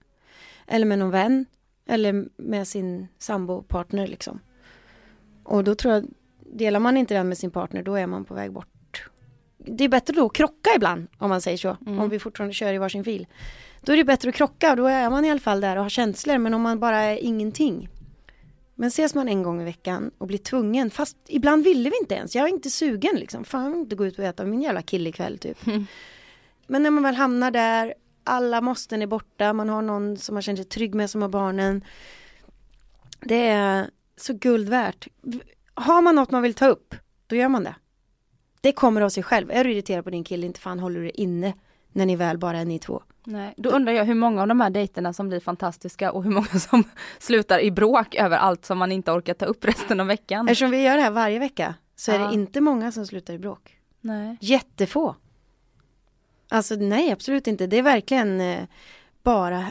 [0.68, 1.46] Eller med någon vän.
[1.86, 4.40] Eller med sin sambopartner liksom.
[5.44, 6.06] Och då tror jag,
[6.40, 9.10] delar man inte den med sin partner då är man på väg bort.
[9.58, 11.78] Det är bättre då att krocka ibland om man säger så.
[11.86, 12.00] Mm.
[12.00, 13.28] Om vi fortfarande kör i varsin fil.
[13.82, 15.90] Då är det bättre att krocka, då är man i alla fall där och har
[15.90, 16.38] känslor.
[16.38, 17.90] Men om man bara är ingenting.
[18.82, 22.16] Men ses man en gång i veckan och blir tvungen, fast ibland ville vi inte
[22.16, 22.36] ens.
[22.36, 23.44] Jag är inte sugen liksom.
[23.44, 25.68] Fan, jag vill inte gå ut och äta min jävla kille ikväll typ.
[25.68, 25.86] Mm.
[26.68, 30.42] Men när man väl hamnar där, alla måsten är borta, man har någon som man
[30.42, 31.84] känner sig trygg med som har barnen.
[33.20, 35.08] Det är så guld värt.
[35.74, 36.96] Har man något man vill ta upp,
[37.28, 37.76] då gör man det.
[38.62, 39.52] Det kommer av sig själv.
[39.52, 41.54] Är du irriterad på din kille, inte fan håller du inne
[41.92, 43.04] när ni väl bara är ni två.
[43.24, 43.54] Nej.
[43.58, 46.48] Då undrar jag hur många av de här dejterna som blir fantastiska och hur många
[46.70, 46.84] som
[47.20, 50.48] slutar i bråk över allt som man inte orkar ta upp resten av veckan.
[50.48, 52.28] Eftersom vi gör det här varje vecka så är Ja.
[52.28, 53.78] det inte många som slutar i bråk.
[54.02, 54.38] Nej.
[54.42, 55.16] Jättefå.
[56.50, 57.68] Alltså nej, absolut inte.
[57.68, 58.60] Det är verkligen eh,
[59.24, 59.68] bara eh,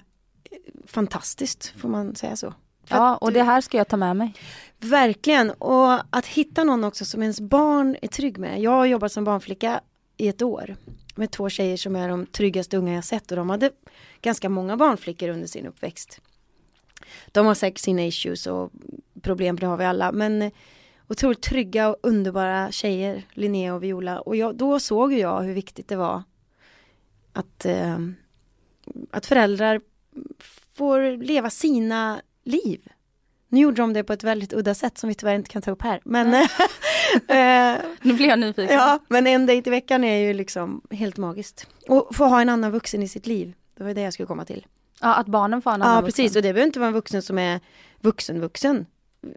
[0.86, 2.54] fantastiskt, får man säga så.
[2.84, 4.34] För Ja, och det här ska jag ta med mig.
[4.78, 8.60] Verkligen, och att hitta någon också som ens barn är trygg med.
[8.60, 9.80] Jag har jobbat som barnflicka
[10.16, 10.76] i ett år
[11.14, 13.70] med två tjejer som är de tryggaste unga jag sett och de hade
[14.22, 16.20] ganska många barnflickor under sin uppväxt.
[17.26, 18.72] De har säkert sina issues och
[19.22, 20.52] problem, det har vi alla, men eh,
[21.08, 24.20] otroligt trygga och underbara tjejer, Linnea och Viola.
[24.20, 26.22] Och jag, då såg jag hur viktigt det var
[27.32, 27.98] att, eh,
[29.10, 29.80] att föräldrar
[30.74, 32.88] får leva sina liv.
[33.48, 35.70] Nu gjorde de det på ett väldigt udda sätt som vi tyvärr inte kan ta
[35.70, 36.00] upp här.
[36.04, 36.30] Men,
[38.02, 38.74] Nu blir jag nyfiken.
[38.76, 41.66] ja, men en dejt i veckan är ju liksom helt magiskt.
[41.88, 43.54] Och få ha en annan vuxen i sitt liv.
[43.76, 44.66] Det var det jag skulle komma till.
[45.00, 46.18] Ja, att barnen får en Ja, annan precis.
[46.24, 46.38] vuxen.
[46.38, 47.60] Och det behöver inte vara en vuxen som är
[48.00, 48.86] vuxen vuxen.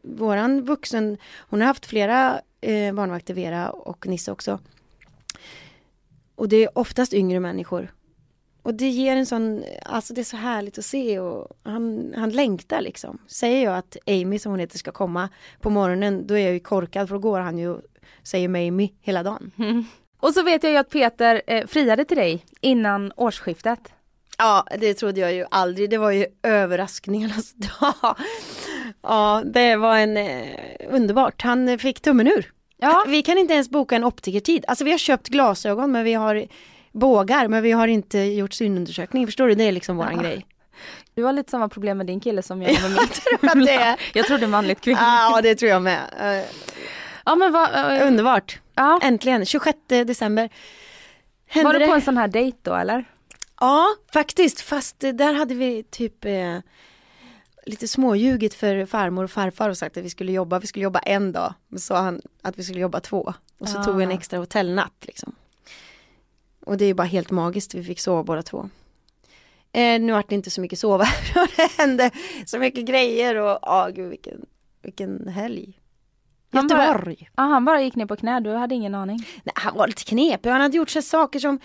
[0.04, 4.60] Våran vuxen, hon har haft flera eh, barnvakter, Vera och Nisse också.
[6.36, 7.92] Och det är oftast yngre människor.
[8.64, 12.30] Och det ger en sån, alltså det är så härligt att se och han, han
[12.30, 13.18] längtar liksom.
[13.28, 15.30] Säger jag att Amy som hon heter ska komma
[15.62, 17.82] på morgonen, då är jag ju korkad för då går han ju och
[18.24, 19.52] säger Mamie hela dagen.
[19.58, 19.86] Mm.
[20.20, 23.80] Och så vet jag ju att Peter eh, friade till dig innan årsskiftet.
[24.38, 25.90] Ja, det trodde jag ju aldrig.
[25.90, 28.16] Det var ju överraskningarnas dag.
[29.02, 30.48] Ja, det var en eh,
[30.90, 31.42] underbart.
[31.42, 32.52] Han fick tummen ur.
[32.78, 33.06] Ja.
[33.08, 34.66] Vi kan inte ens boka en optikertid.
[34.68, 36.48] Alltså vi har köpt glasögon men vi har
[36.94, 39.28] bågar men vi har inte gjort synundersökning.
[39.28, 39.56] Förstår du?
[39.56, 40.22] Det är liksom våran Ja.
[40.22, 40.46] grej.
[41.16, 43.00] Du har lite samma problem med din kille som jag har med
[43.32, 44.00] Jag tror att det är.
[44.14, 45.02] Jag trodde manligt kvinnligt.
[45.04, 46.00] Ja, det tror jag med.
[46.20, 46.46] Eh,
[47.26, 48.60] Ja men vad, eh, underbart.
[48.76, 49.00] ja.
[49.04, 50.50] Äntligen, 26 december.
[51.48, 51.88] Hände Var du det?
[51.88, 53.06] på en sån här dejt då eller?
[53.60, 54.62] Ja, faktiskt.
[54.62, 56.58] Fast eh, där hade vi typ eh,
[57.66, 60.60] lite småljugit för farmor och farfar och sagt att vi skulle jobba.
[60.60, 61.54] Vi skulle jobba en dag.
[61.68, 63.34] Men sa han att vi skulle jobba två.
[63.60, 63.84] Och så Ah.
[63.84, 65.36] tog vi en extra hotellnatt liksom.
[66.66, 67.74] Och det är ju bara helt magiskt.
[67.74, 68.70] Vi fick sova båda två.
[69.72, 71.06] Eh, nu vart det inte så mycket sova.
[71.58, 72.12] det hände
[72.46, 74.46] så mycket grejer och ja, gud vilken,
[74.82, 75.80] vilken helg.
[76.52, 77.30] Han bara- Göteborg.
[77.36, 79.18] Ja han bara gick ner på knä, du hade ingen aning.
[79.44, 80.50] Nej, han var lite knepig.
[80.50, 81.60] Han hade gjort här saker som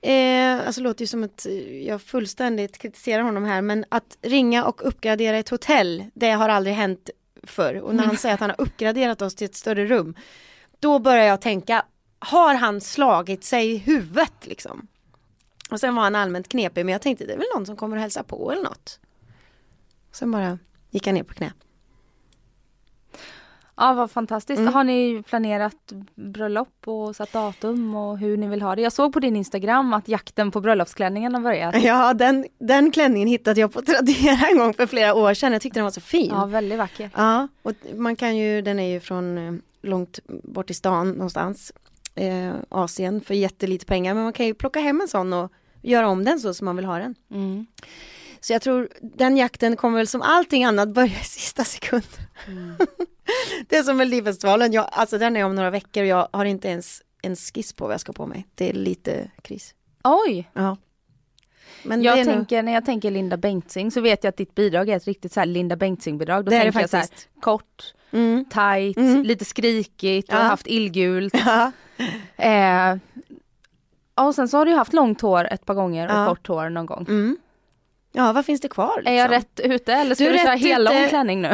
[0.00, 4.64] Eh, alltså låter ju som att eh, jag fullständigt kritiserar honom här men att ringa
[4.64, 7.10] och uppgradera ett hotell det har aldrig hänt
[7.42, 10.14] förr och när han säger att han har uppgraderat oss till ett större rum
[10.80, 11.84] då börjar jag tänka
[12.18, 14.86] har han slagit sig i huvudet liksom?
[15.70, 17.96] Och sen var han allmänt knepig men jag tänkte det är väl någon som kommer
[17.96, 19.00] och hälsa på eller något.
[20.12, 20.58] Sen bara
[20.90, 21.52] gick han ner på knä.
[23.76, 24.60] Ja vad fantastiskt.
[24.60, 24.74] Mm.
[24.74, 28.82] Har ni planerat bröllop och satt datum och hur ni vill ha det?
[28.82, 31.82] Jag såg på din Instagram att jakten på bröllopsklänningen har börjat.
[31.82, 35.52] Ja den, den klänningen hittade jag på Tradera en gång för flera år sedan.
[35.52, 36.30] Jag tyckte den var så fin.
[36.30, 37.10] Ja väldigt vacker.
[37.16, 41.72] Ja, och man kan ju, den är ju från eh, långt bort i stan någonstans.
[42.16, 45.52] Eh, Asien för jättelite pengar men man kan ju plocka hem en sån och
[45.82, 47.14] göra om den så som man vill ha den.
[47.30, 47.66] Mm.
[48.40, 52.06] Så jag tror den jakten kommer väl som allting annat börja i sista sekund.
[53.68, 56.68] det är som Melodifestivalen, jag, alltså den är om några veckor och jag har inte
[56.68, 58.46] ens en skiss på vad jag ska på mig.
[58.54, 59.74] Det är lite kris.
[60.04, 60.50] Oj!
[60.52, 60.76] Ja.
[61.82, 64.96] Men Jag tänker, när jag tänker Linda Bengtzing så vet jag att ditt bidrag är
[64.96, 66.44] ett riktigt så Linda Bengtzing bidrag.
[66.44, 67.06] Då det tänker jag så här,
[67.40, 68.44] kort, Mm.
[68.44, 69.22] tight, Mm.
[69.22, 70.42] lite skrikigt, och Ja.
[70.42, 71.34] haft illgult.
[71.46, 71.72] Ja.
[72.36, 72.96] Eh,
[74.14, 76.26] och sen så har du haft långt hår ett par gånger och Ja.
[76.26, 77.06] kort hår någon gång.
[77.08, 77.36] Mm.
[78.12, 78.96] ja, vad finns det kvar?
[78.96, 79.12] Liksom?
[79.12, 81.08] Är jag rätt ute eller ska Du du, köra ute.
[81.08, 81.52] klänning nu?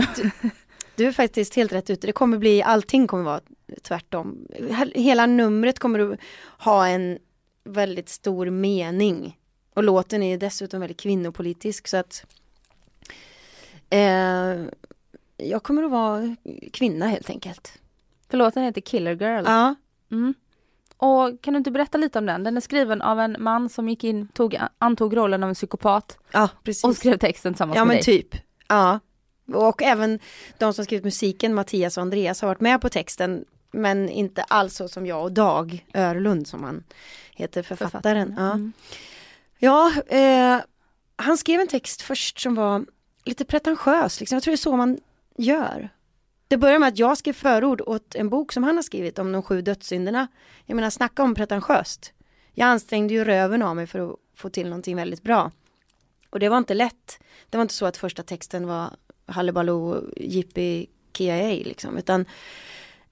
[0.97, 2.07] Du är faktiskt helt rätt ute.
[2.07, 3.41] Det kommer bli, allting kommer vara
[3.83, 4.47] tvärtom.
[4.59, 6.19] He- Hela numret kommer att
[6.59, 7.19] ha en
[7.65, 9.39] väldigt stor mening.
[9.75, 12.25] Och låten är dessutom väldigt kvinnopolitisk så att
[13.91, 14.61] eh,
[15.37, 16.37] jag kommer att vara
[16.73, 17.79] kvinna helt enkelt.
[18.31, 19.45] För låten heter Killer Girl.
[19.47, 19.75] Ja,
[20.13, 20.35] Mm.
[20.97, 22.45] Och kan du inte berätta lite om den?
[22.45, 26.19] Den är skriven av en man som gick in, tog, antog rollen av en psykopat
[26.33, 26.85] ja precis.
[26.85, 28.05] och skrev texten tillsammans ja med men dig.
[28.05, 28.43] typ.
[28.69, 29.01] Ja.
[29.55, 30.19] Och även
[30.59, 33.45] de som skrivit musiken, Mattias och Andreas har varit med på texten.
[33.73, 36.85] Men inte alls så som jag och Dag Örlund som han
[37.33, 38.35] heter författaren.
[38.37, 38.53] Ja.
[38.53, 38.73] Mm.
[39.59, 40.61] Ja, eh,
[41.17, 42.85] han skrev en text först som var
[43.25, 44.37] lite pretentiös, liksom.
[44.37, 44.99] jag tror det är så man
[45.37, 45.91] gör.
[46.53, 49.33] Det börjar med att jag skrev förord åt en bok som han har skrivit om
[49.33, 50.29] de sju dödssynderna.
[50.67, 52.13] Jag menar, snacka om pretentiöst.
[52.53, 55.51] Jag ansträngde ju röven av mig för att få till någonting väldigt bra.
[56.31, 57.19] Och det var inte lätt.
[57.51, 62.21] Det var inte så att första texten var Hallabaloo, Jippi, KIA liksom, utan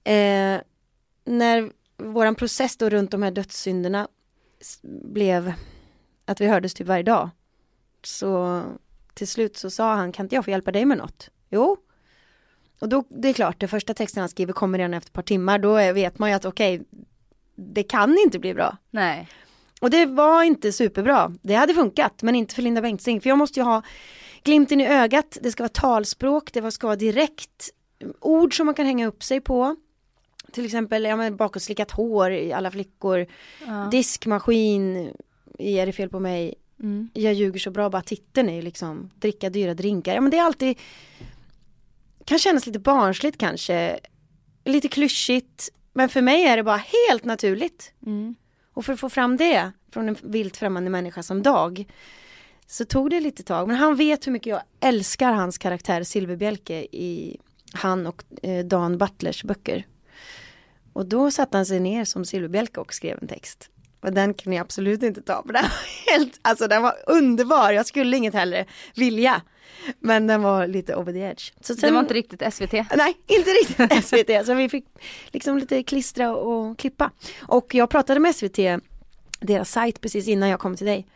[0.03, 0.61] eh,
[1.25, 4.07] när våran process då runt de här dödssynderna
[4.83, 5.53] blev
[6.25, 7.29] att vi hördes typ varje dag.
[8.03, 8.63] Så
[9.13, 11.29] till slut så sa han, kan inte jag få hjälpa dig med något?
[11.49, 11.77] Jo.
[12.81, 15.21] Och då, det är klart, det första texten han skriver kommer redan efter ett par
[15.21, 16.81] timmar, då vet man ju att okej,
[17.55, 18.77] det kan inte bli bra.
[18.91, 19.27] Nej.
[19.81, 21.31] Och det var inte superbra.
[21.41, 23.21] Det hade funkat, men inte för Linda Bengtzing.
[23.21, 23.81] För jag måste ju ha
[24.43, 27.69] glimten i ögat, det ska vara talspråk, det ska vara direkt
[28.19, 29.75] ord som man kan hänga upp sig på.
[30.51, 33.25] Till exempel, ja men bakåtslickat hår i alla flickor,
[33.67, 33.87] Ja.
[33.91, 35.13] diskmaskin,
[35.59, 36.55] är det fel på mig?
[36.79, 37.09] Mm.
[37.13, 40.15] Jag ljuger så bra, bara titeln är ju liksom dricka dyra drinkar.
[40.15, 40.77] Ja men det är alltid,
[42.25, 43.99] kan kännas lite barnsligt kanske,
[44.65, 47.93] lite klyschigt, men för mig är det bara helt naturligt.
[48.05, 48.35] Mm.
[48.73, 51.85] Och för att få fram det från en vilt främmande människa som Dag
[52.67, 53.67] så tog det lite tag.
[53.67, 57.37] Men han vet hur mycket jag älskar hans karaktär Silverbjälke i
[57.73, 59.87] han och eh, Dan Butlers böcker.
[60.93, 63.69] Och då satte han sig ner som Silverbjälke och skrev en text.
[64.01, 65.51] Och den kan jag absolut inte ta på.
[65.51, 65.71] Den var,
[66.11, 69.41] helt, alltså den var underbar, jag skulle inget hellre vilja.
[69.99, 71.51] Men den var lite over the edge.
[71.61, 72.71] Så Det sen- var inte riktigt SVT.
[72.73, 74.45] Nej, inte riktigt SVT.
[74.45, 74.85] Så vi fick
[75.31, 77.11] liksom lite klistra och klippa.
[77.41, 78.59] Och jag pratade med SVT,
[79.39, 81.07] deras sajt, precis innan jag kom till dig.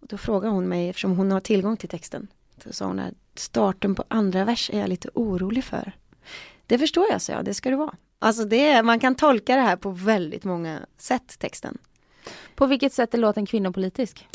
[0.00, 2.28] Och då frågade hon mig, eftersom hon har tillgång till texten.
[2.64, 5.92] Så sa hon att starten på andra vers är jag lite orolig för.
[6.66, 7.44] Det förstår jag, så jag.
[7.44, 7.94] Det ska det vara.
[8.18, 11.78] Alltså det man kan tolka det här på väldigt många sätt, texten.
[12.54, 14.28] På vilket sätt är låten kvinnopolitisk?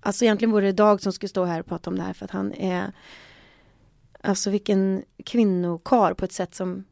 [0.00, 2.24] Alltså egentligen vore det Dag som skulle stå här och prata om det här för
[2.24, 2.92] att han är
[4.20, 6.84] Alltså vilken kvinnokar på ett sätt som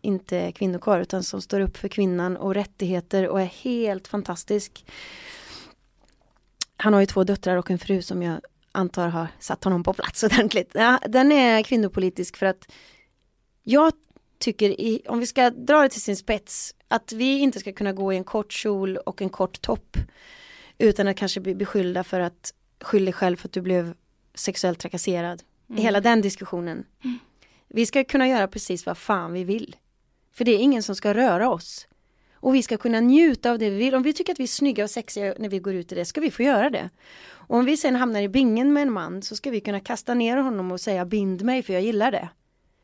[0.00, 4.86] inte är kvinnokar utan som står upp för kvinnan och rättigheter och är helt fantastisk.
[6.76, 8.40] Han har ju två döttrar och en fru som jag
[8.72, 10.70] antar har satt honom på plats ordentligt.
[10.74, 12.72] Ja, den är kvinnopolitisk för att
[13.62, 13.92] jag
[14.38, 17.92] tycker, i, om vi ska dra det till sin spets, att vi inte ska kunna
[17.92, 19.96] gå i en kort kjol och en kort topp
[20.78, 23.94] utan att kanske bli beskyllda för att skylla dig själv för att du blev
[24.34, 25.42] sexuellt trakasserad.
[25.70, 25.82] Mm.
[25.82, 26.84] Hela den diskussionen.
[27.04, 27.18] Mm.
[27.68, 29.76] Vi ska kunna göra precis vad fan vi vill.
[30.32, 31.86] För det är ingen som ska röra oss.
[32.34, 33.94] Och vi ska kunna njuta av det vi vill.
[33.94, 36.04] Om vi tycker att vi är snygga och sexiga när vi går ut i det,
[36.04, 36.90] ska vi få göra det.
[37.26, 40.14] Och om vi sen hamnar i bingen med en man så ska vi kunna kasta
[40.14, 42.28] ner honom och säga bind mig för jag gillar det.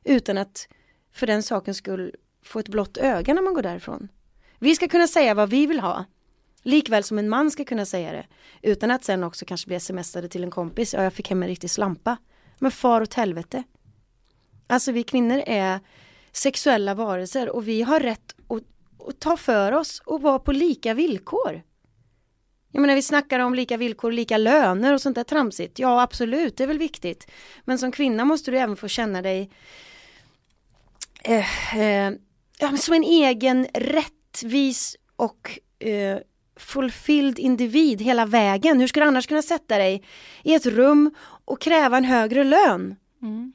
[0.05, 0.69] Utan att
[1.13, 4.09] för den sakens skull få ett blått öga när man går därifrån.
[4.59, 6.05] Vi ska kunna säga vad vi vill ha.
[6.63, 8.27] Likväl som en man ska kunna säga det.
[8.63, 10.95] Utan att sen också kanske bli smsade till en kompis.
[10.95, 12.17] Ja, jag fick hem en riktig slampa.
[12.59, 13.63] Men far åt helvete.
[14.67, 15.81] Alltså vi kvinnor är
[16.33, 18.63] sexuella varelser och vi har rätt att,
[19.09, 21.63] att ta för oss och vara på lika villkor.
[22.73, 25.79] Jag menar vi snackar om lika villkor, lika löner och sånt där tramsigt.
[25.79, 27.31] Ja absolut, det är väl viktigt.
[27.65, 29.51] Men som kvinna måste du även få känna dig
[31.25, 32.13] eh, eh,
[32.59, 36.19] ja, som en egen rättvis och eh,
[36.57, 38.81] fulfilled individ hela vägen.
[38.81, 40.05] Hur ska du annars kunna sätta dig
[40.43, 42.97] i ett rum och kräva en högre lön?
[43.23, 43.53] Mm.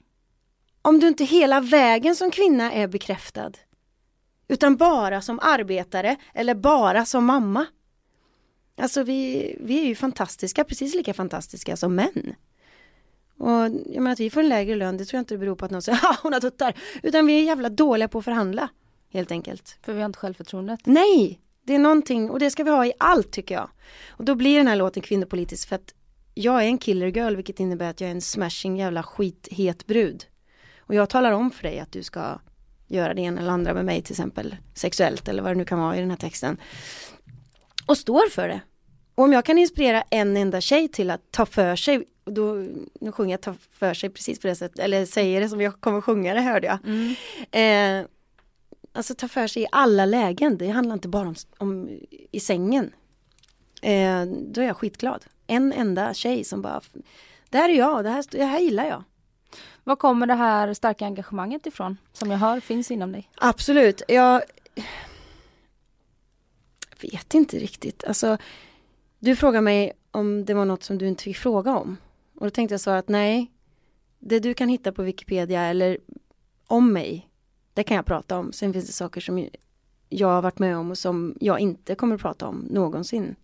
[0.81, 3.51] Om du inte hela vägen som kvinna är bekräftad.
[4.47, 7.65] Utan bara som arbetare eller bara som mamma.
[8.77, 12.35] Alltså vi, vi är ju fantastiska, precis lika fantastiska som män.
[13.37, 15.65] Och jag menar att vi får en lägre lön, det tror jag inte beror på
[15.65, 16.73] att någon säger att hon har tuttar.
[17.03, 18.69] Utan vi är jävla dåliga på att förhandla.
[19.09, 19.77] Helt enkelt.
[19.81, 20.79] För vi har inte självförtroendet?
[20.83, 21.41] Nej!
[21.63, 23.69] Det är någonting, och det ska vi ha i allt tycker jag.
[24.09, 25.93] Och då blir den här låten kvinnopolitisk för att
[26.33, 30.25] jag är en killer girl vilket innebär att jag är en smashing jävla skithet brud.
[30.79, 32.39] Och jag talar om för dig att du ska
[32.87, 35.79] göra det ena eller andra med mig till exempel sexuellt eller vad det nu kan
[35.79, 36.57] vara i den här texten.
[37.87, 38.61] Och står för det.
[39.15, 42.53] Och om jag kan inspirera en enda tjej till att ta för sig, då,
[43.01, 45.81] nu sjunger jag ta för sig precis på det sättet, eller säger det som jag
[45.81, 46.79] kommer sjunga det hörde jag.
[46.85, 47.15] Mm.
[47.51, 48.09] Eh,
[48.93, 51.99] alltså ta för sig i alla lägen, det handlar inte bara om, om
[52.31, 52.93] i sängen.
[53.81, 55.25] Eh, då är jag skitglad.
[55.47, 56.81] En enda tjej som bara,
[57.49, 59.03] det här är jag, det här, det här gillar jag.
[59.83, 61.97] Var kommer det här starka engagemanget ifrån?
[62.13, 63.29] Som jag hör finns inom dig.
[63.35, 64.41] Absolut, jag
[67.01, 68.03] vet inte riktigt.
[68.03, 68.37] Alltså,
[69.19, 71.97] du frågar mig om det var något som du inte fick fråga om.
[72.35, 73.51] Och då tänkte jag svara att nej,
[74.19, 75.97] det du kan hitta på Wikipedia eller
[76.67, 77.29] om mig,
[77.73, 78.53] det kan jag prata om.
[78.53, 79.47] Sen finns det saker som
[80.09, 83.35] jag har varit med om och som jag inte kommer att prata om någonsin.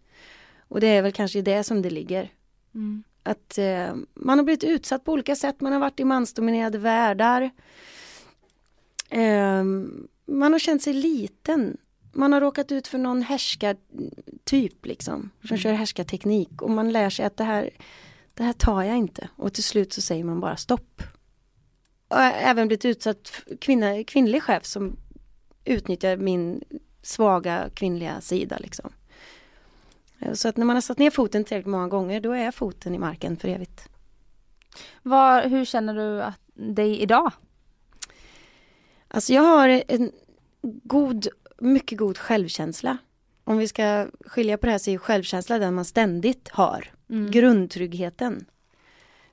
[0.59, 2.29] Och det är väl kanske det som det ligger.
[2.73, 3.03] Mm.
[3.23, 7.51] Att eh, man har blivit utsatt på olika sätt, man har varit i mansdominerade världar.
[9.09, 9.63] Eh,
[10.25, 11.77] man har känt sig liten.
[12.13, 15.57] Man har råkat ut för någon härskartyp liksom, som mm.
[15.57, 17.69] kör härskarteknik och man lär sig att det här,
[18.33, 19.29] det här tar jag inte.
[19.35, 21.03] Och till slut så säger man bara stopp.
[22.07, 24.97] Och även blivit utsatt kvinna, kvinnlig chef som
[25.65, 26.63] utnyttjar min
[27.01, 28.93] svaga kvinnliga sida liksom.
[30.19, 32.95] Eh, så att när man har satt ner foten tillräckligt många gånger då är foten
[32.95, 33.89] i marken för evigt.
[35.03, 37.31] Var, hur känner du att, dig idag?
[39.07, 40.11] Alltså jag har en
[40.83, 41.27] god,
[41.59, 42.97] mycket god självkänsla.
[43.43, 46.91] Om vi ska skilja på det här så är självkänsla den man ständigt har.
[47.11, 47.31] Mm.
[47.31, 48.45] Grundtryggheten.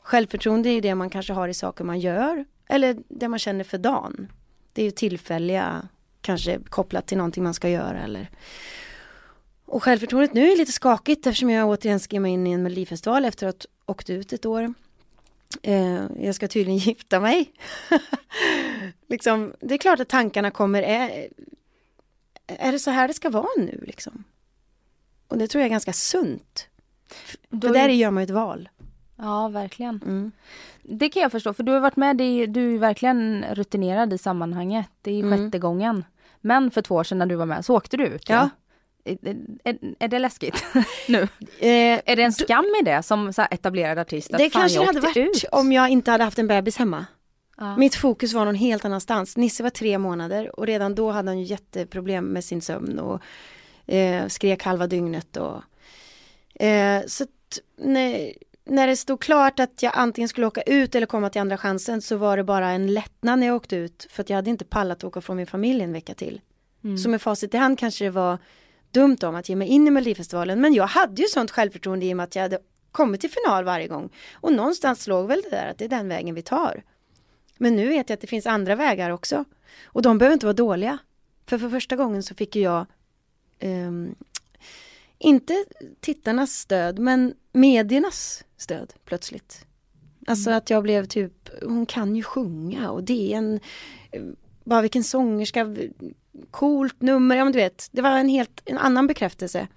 [0.00, 3.64] Självförtroende är ju det man kanske har i saker man gör eller det man känner
[3.64, 4.32] för dagen.
[4.72, 5.88] Det är ju tillfälliga,
[6.20, 8.30] kanske kopplat till någonting man ska göra eller
[9.68, 13.24] och självförtroendet nu är lite skakigt eftersom jag återigen ska mig in i en melodifestival
[13.24, 14.74] efter att ha åkt ut ett år.
[15.62, 17.52] Eh, jag ska tydligen gifta mig.
[19.08, 21.28] liksom, det är klart att tankarna kommer, är,
[22.46, 24.24] är det så här det ska vara nu liksom?
[25.28, 26.68] Och det tror jag är ganska sunt.
[27.48, 28.68] Då för där gör man ju ett val.
[29.16, 30.00] Ja, verkligen.
[30.06, 30.32] Mm.
[30.82, 32.16] Det kan jag förstå, för du har varit med,
[32.48, 34.90] du är verkligen rutinerad i sammanhanget.
[35.02, 35.38] Det är mm.
[35.38, 36.04] sjätte gången.
[36.40, 38.28] Men för två år sedan när du var med så åkte du ut.
[38.28, 38.50] Ja.
[39.04, 40.64] Är, är det läskigt
[41.08, 41.22] nu?
[41.58, 44.30] Eh, är det en skam i det som så etablerad artist?
[44.38, 45.44] det kanske det hade varit ut?
[45.52, 47.06] om jag inte hade haft en bebis hemma.
[47.56, 47.76] Ja.
[47.76, 49.36] Mitt fokus var någon helt annanstans.
[49.36, 53.22] Nisse var tre månader och redan då hade han ju jätteproblem med sin sömn och
[53.94, 55.62] eh, skrek halva dygnet och
[56.58, 57.26] eh, så
[57.76, 61.58] nej, när det stod klart att jag antingen skulle åka ut eller komma till andra
[61.58, 64.50] chansen så var det bara en lättnad när jag åkte ut för att jag hade
[64.50, 66.40] inte pallat åka från min familj en vecka till.
[66.84, 66.98] Mm.
[66.98, 68.38] Så med facit i hand kanske det var
[68.90, 72.12] dumt om att ge mig in i Melodifestivalen men jag hade ju sånt självförtroende i
[72.12, 72.58] och med att jag hade
[72.92, 74.10] kommit till final varje gång.
[74.32, 76.82] Och någonstans låg väl det där att det är den vägen vi tar.
[77.58, 79.44] Men nu vet jag att det finns andra vägar också.
[79.84, 80.98] Och de behöver inte vara dåliga.
[81.46, 82.86] För för första gången så fick jag
[83.58, 84.14] ehm,
[85.18, 85.64] inte
[86.00, 89.66] tittarnas stöd men mediernas stöd plötsligt.
[90.26, 93.61] Alltså att jag blev typ, hon kan ju sjunga och det är en,
[94.64, 95.76] bara vilken sångerska,
[96.50, 99.68] coolt nummer, ja men du vet, det var en helt, en annan bekräftelse.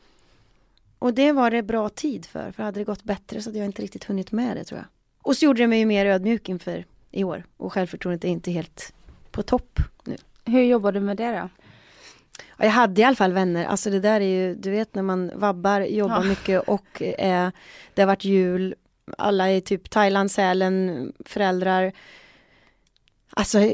[0.99, 3.65] Och det var det bra tid för, för hade det gått bättre så hade jag
[3.65, 4.87] inte riktigt hunnit med det tror jag.
[5.21, 8.51] Och så gjorde det mig ju mer ödmjuk inför i år och självförtroendet är inte
[8.51, 8.93] helt
[9.31, 10.17] på topp nu.
[10.45, 11.49] Hur jobbar du med det då?
[12.57, 15.01] Ja, Jag hade i alla fall vänner, alltså det där är ju, du vet när
[15.03, 16.29] man vabbar, jobbar Ja.
[16.29, 17.49] mycket och eh,
[17.93, 18.75] det har varit jul,
[19.17, 21.91] alla är typ Thailand, Sälen, föräldrar.
[23.33, 23.73] Alltså,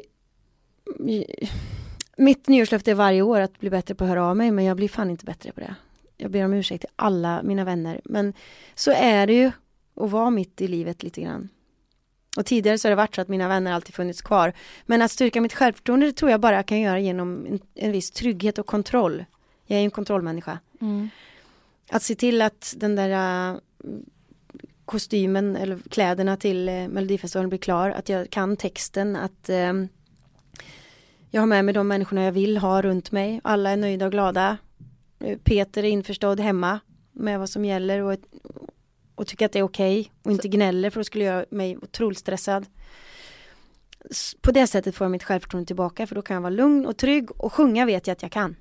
[2.17, 4.77] mitt nyårslöfte är varje år att bli bättre på att höra av mig, men jag
[4.77, 5.75] blir fan inte bättre på det.
[6.17, 8.33] Jag ber om ursäkt till alla mina vänner, men
[8.75, 9.51] så är det ju
[9.95, 11.49] att vara mitt i livet lite grann.
[12.37, 14.53] Och tidigare så har det varit så att mina vänner alltid funnits kvar.
[14.85, 17.91] Men att styrka mitt självförtroende det tror jag bara jag kan göra genom en, en
[17.91, 19.25] viss trygghet och kontroll.
[19.65, 20.59] Jag är ju en kontrollmänniska.
[20.81, 21.09] Mm.
[21.89, 23.09] Att se till att den där
[23.51, 23.57] äh,
[24.85, 27.89] kostymen eller kläderna till äh, Melodifestivalen blir klar.
[27.89, 29.73] Att jag kan texten, att äh,
[31.29, 33.41] jag har med mig de människorna jag vill ha runt mig.
[33.43, 34.57] Alla är nöjda och glada.
[35.43, 36.79] Peter är införstådd hemma
[37.11, 38.17] med vad som gäller och,
[39.17, 42.17] och tycker att det är okej och inte gnäller för då skulle göra mig otroligt
[42.17, 42.65] stressad.
[44.41, 46.97] På det sättet får jag mitt självförtroende tillbaka för då kan jag vara lugn och
[46.97, 48.55] trygg och sjunga vet jag att jag kan.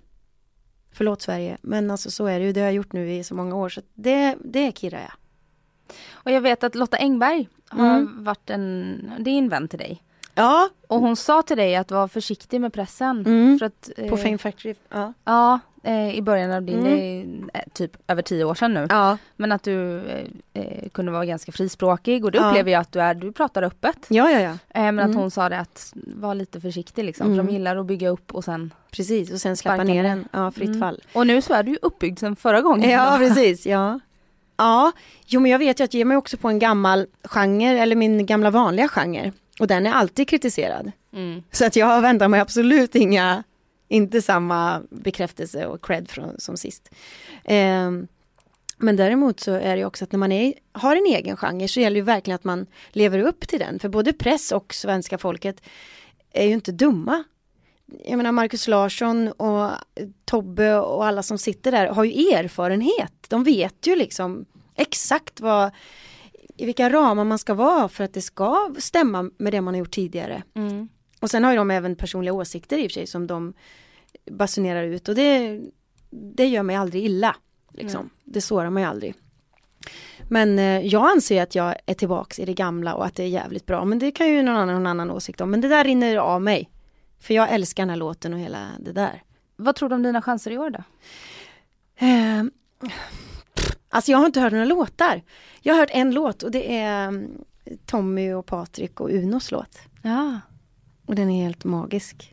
[0.93, 3.35] Förlåt Sverige, men alltså så är det ju, det har jag gjort nu i så
[3.35, 5.13] många år så det, det kirrar jag.
[6.13, 8.25] Och jag vet att Lotta Engberg har Mm.
[8.25, 10.03] varit en, det är en vän till dig.
[10.39, 13.27] Ja, Och hon sa till dig att vara försiktig med pressen.
[13.27, 13.59] Mm.
[13.59, 14.75] För att, eh, på Fame Factory.
[14.89, 15.13] Ja.
[15.25, 17.51] Ja, eh, i början av din, Mm.
[17.55, 18.87] eh, typ över tio år sedan nu.
[18.91, 19.19] Ja.
[19.37, 20.27] Men att du eh,
[20.63, 22.49] eh, kunde vara ganska frispråkig och det Ja.
[22.49, 24.07] upplever jag att du är, du pratar öppet.
[24.09, 25.17] ja, ja, ja, Eh, men att Mm.
[25.17, 27.47] hon sa det att var lite försiktig liksom, för Mm.
[27.47, 30.69] de gillar att bygga upp och sen precis och sen släppa ner den, ja fritt
[30.69, 30.81] Mm.
[30.81, 31.01] fall.
[31.13, 32.91] Och nu så är du ju uppbyggd sen förra gången.
[32.91, 34.01] Ja, precis, ja.
[34.59, 34.93] Ja,
[35.27, 37.97] jo men jag vet ju att jag ger mig också på en gammal genre, eller
[37.97, 39.33] min gamla vanliga genre.
[39.61, 40.93] Och den är alltid kritiserad.
[41.13, 41.43] Mm.
[41.53, 43.43] Så att jag väntar mig absolut inga,
[43.89, 46.91] inte samma bekräftelse och cred från, som sist.
[47.45, 48.07] Ehm,
[48.79, 51.81] men däremot så är det också att när man är, har en egen genre så
[51.81, 53.79] gäller det ju verkligen att man lever upp till den.
[53.79, 55.63] För både press och svenska folket
[56.33, 57.25] är ju inte dumma.
[58.05, 59.71] Jag menar Markus Larsson och
[60.25, 63.13] Tobbe och alla som sitter där har ju erfarenhet.
[63.29, 65.71] De vet ju liksom exakt vad,
[66.57, 69.79] i vilka ramar man ska vara för att det ska stämma med det man har
[69.79, 70.43] gjort tidigare.
[70.55, 70.89] Mm.
[71.21, 73.55] Och sen har ju de även personliga åsikter i och för sig som de
[74.31, 75.61] basunerar ut och det,
[76.11, 77.37] det gör mig aldrig illa.
[77.73, 78.03] Liksom.
[78.03, 78.33] Nej.
[78.35, 79.15] Det sårar mig aldrig.
[80.29, 83.29] Men eh, jag anser att jag är tillbaks i det gamla och att det är
[83.29, 83.85] jävligt bra.
[83.85, 85.51] Men det kan ju någon annan ha en annan åsikt om.
[85.51, 86.71] Men det där rinner av mig.
[87.21, 89.23] För jag älskar den här låten och hela det där.
[89.57, 90.83] Vad tror du om dina chanser i år då?
[92.07, 92.45] Eh,
[93.97, 95.23] alltså jag har inte hört några låtar.
[95.63, 97.31] Jag har hört en låt och det är mm,
[97.87, 99.79] Tommy och Patrik och Unos låt.
[100.03, 100.41] Ja.
[101.07, 102.33] Och den är helt magisk.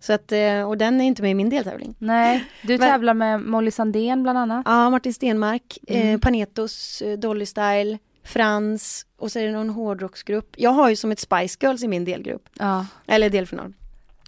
[0.00, 1.94] Så att, eh, och den är inte med i min deltävling.
[1.98, 4.62] Nej, du Men- tävlar med Molly Sandén bland annat.
[4.66, 6.20] Ja, Martin Stenmark, eh, Mm.
[6.20, 10.54] Panetos, eh, Dolly Style, Frans och så är det någon hårdrocksgrupp.
[10.56, 12.86] Jag har ju som ett Spice Girls i min delgrupp, Ja.
[13.06, 13.72] eller delfinal.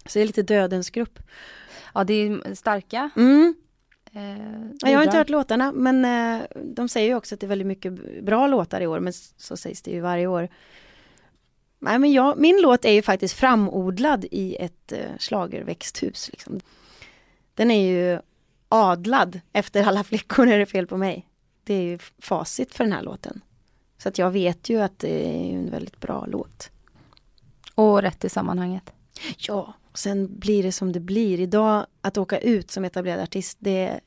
[0.06, 1.18] Så det är lite dödens grupp.
[1.94, 3.10] ja, det är starka.
[3.16, 3.54] Mm.
[4.16, 7.46] Eh, Ja, jag har inte hört låtarna men eh, de säger ju också att det
[7.46, 10.48] är väldigt mycket bra låtar i år men så sägs det ju varje år.
[11.78, 16.30] Nej men jag, min låt är ju faktiskt framodlad i ett eh, schlagerväxthus.
[16.32, 16.60] Liksom.
[17.54, 18.18] Den är ju
[18.68, 21.28] adlad efter alla flickor är det fel på mig.
[21.64, 23.40] Det är ju facit för den här låten.
[23.98, 26.70] Så att jag vet ju att det är en väldigt bra låt.
[27.74, 28.92] Och rätt i sammanhanget.
[29.36, 31.40] Ja, sen blir det som det blir.
[31.40, 34.00] Idag att åka ut som etablerad artist det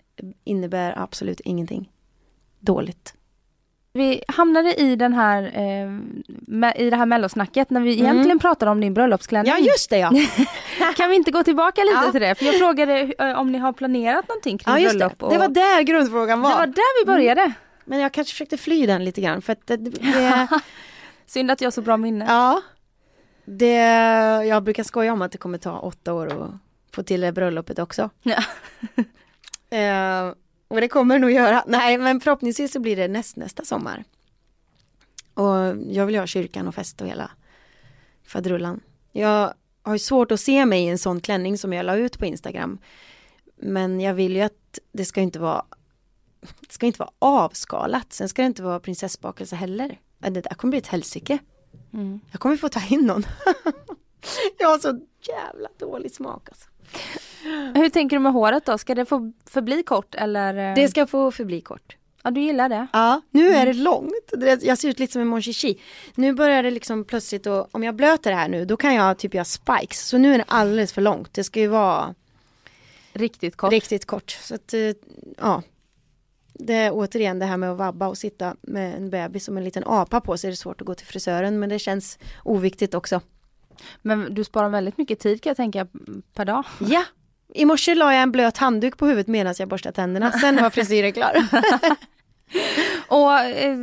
[0.43, 1.89] innebär absolut ingenting
[2.59, 3.13] dåligt.
[3.93, 8.05] Vi hamnade i den här, eh, i det här mellosnacket när vi Mm.
[8.05, 9.51] egentligen pratade om din bröllopsklänning.
[9.51, 10.11] Ja just det ja!
[10.97, 12.11] Kan vi inte gå tillbaka lite Ja.
[12.11, 12.35] till det?
[12.35, 15.23] För jag frågade eh, om ni har planerat någonting kring Ja just det, bröllop.
[15.23, 16.49] och- det var där grundfrågan var.
[16.49, 17.51] det var där vi började.
[17.85, 20.47] Men jag kanske försökte fly den lite grann för att det, det
[21.25, 22.25] Synd att jag har så bra minne.
[22.27, 22.61] ja.
[23.51, 23.75] Det,
[24.45, 26.51] jag brukar skoja om att det kommer ta åtta år att
[26.91, 28.09] få till det bröllopet också.
[28.23, 28.43] Ja.
[29.71, 30.33] Eh,
[30.67, 31.63] och det kommer det nog göra.
[31.67, 34.03] Nej men förhoppningsvis så blir det näst, nästa sommar.
[35.33, 37.31] Och jag vill ha kyrkan och fest och hela
[38.23, 38.79] faderullan.
[39.11, 42.19] Jag har ju svårt att se mig i en sån klänning som jag la ut
[42.19, 42.77] på Instagram.
[43.55, 45.65] Men jag vill ju att det ska inte vara
[46.41, 48.13] det ska inte vara avskalat.
[48.13, 49.99] Sen ska det inte vara prinsessbakelse heller.
[50.17, 51.39] Det där kommer bli ett helsike.
[51.93, 52.19] Mm.
[52.31, 53.23] Jag kommer få ta in någon.
[54.59, 56.69] jag har så jävla dålig smak alltså.
[57.79, 58.77] Hur tänker du med håret då?
[58.77, 60.75] Ska det få förbli kort eller?
[60.75, 61.95] Det ska få förbli kort.
[62.23, 62.87] Ja du gillar det?
[62.93, 64.13] Ja, nu är det långt.
[64.37, 65.81] Det- Jag ser ut lite som en mon chichi.
[66.15, 69.17] Nu börjar det liksom plötsligt och om jag blöter det här nu då kan jag
[69.17, 70.07] typ göra spikes.
[70.07, 71.33] Så nu är det alldeles för långt.
[71.33, 72.15] Det ska ju vara
[73.13, 73.71] Riktigt kort?
[73.71, 74.31] riktigt kort.
[74.31, 74.79] Så att, eh,
[75.37, 75.61] ja.
[76.61, 79.63] Det är återigen det här med att vabba och sitta med en bebis som en
[79.63, 80.49] liten apa på sig.
[80.49, 83.21] Det är svårt att gå till frisören men det känns oviktigt också.
[84.01, 85.87] Men du sparar väldigt mycket tid kan jag tänka
[86.33, 86.63] per dag.
[86.79, 87.03] Ja,
[87.53, 90.31] i morse la jag en blöt handduk på huvudet medan jag borstade tänderna.
[90.31, 91.35] Sen var frisyren klar.
[93.07, 93.77] Och eh,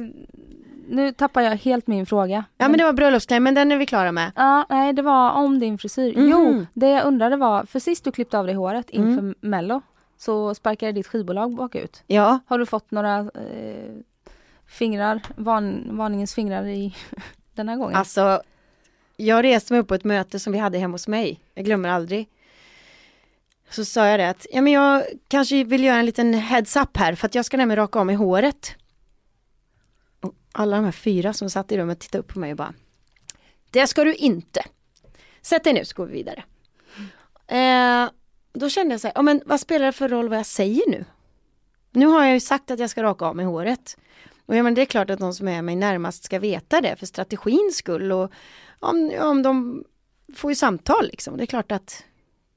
[0.89, 2.45] nu tappar jag helt min fråga.
[2.59, 4.33] Ja men det var bröllopskläder men den är vi klara med.
[4.37, 6.17] Ja, nej det var om din frisyr.
[6.17, 6.29] Mhm.
[6.31, 9.35] Jo, det jag undrade var, för sist du klippte av dig håret inför Mm.
[9.41, 9.83] mello
[10.17, 12.03] så sparkade ditt skivbolag bakut.
[12.07, 13.95] Ja, Har du fått några eh,
[14.67, 16.97] fingrar, van, varningens fingrar i
[17.55, 17.97] den här gången?
[17.97, 18.43] Alltså,
[19.17, 21.41] jag reste mig upp på ett möte som vi hade hemma hos mig.
[21.55, 22.29] Jag glömmer aldrig.
[23.71, 26.97] Så sa jag det att, ja men jag kanske vill göra en liten heads up
[26.97, 28.75] här för att jag ska nämligen raka av mig håret.
[30.21, 32.75] Och alla de här fyra som satt i rummet tittade upp på mig och bara,
[33.71, 34.63] det ska du inte.
[35.43, 36.45] Sätt dig nu så går vi vidare.
[37.47, 38.11] Eh,
[38.59, 40.91] då kände jag så här, ja men vad spelar det för roll vad jag säger
[40.91, 41.05] nu?
[41.91, 43.97] Nu har jag ju sagt att jag ska raka av mig håret.
[44.47, 46.97] Och ja, men det är klart att de som är mig närmast ska veta det
[46.97, 48.33] för strategins skull och
[48.81, 49.85] om, om de
[50.35, 51.37] får ju samtal liksom.
[51.37, 52.05] Det är klart att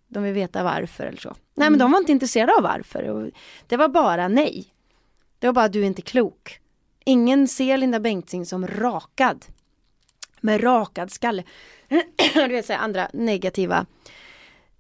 [0.07, 1.35] de vill veta varför eller så.
[1.55, 3.31] Nej men de var inte intresserade av varför.
[3.67, 4.73] Det var bara nej.
[5.39, 6.59] Det var bara du är inte klok.
[7.05, 9.45] Ingen ser Linda Bengtzing som rakad.
[10.41, 11.43] Med rakad skalle.
[12.33, 13.85] du vet här, andra negativa.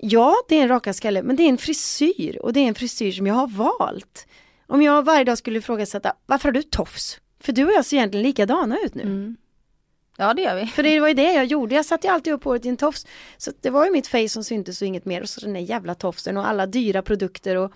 [0.01, 2.75] Ja, det är en rakad skalle, men det är en frisyr och det är en
[2.75, 4.27] frisyr som jag har valt.
[4.67, 7.19] Om jag varje dag skulle ifrågasätta, varför har du tofs?
[7.39, 9.01] För du och jag ser egentligen likadana ut nu.
[9.01, 9.37] Mm.
[10.17, 10.65] Ja det gör vi.
[10.65, 12.77] För det var ju det jag gjorde, jag satte ju alltid upp håret i en
[12.77, 13.05] tofs.
[13.37, 15.21] Så det var ju mitt face som syntes och inget mer.
[15.21, 17.73] Och så den där jävla tofsen och alla dyra produkter och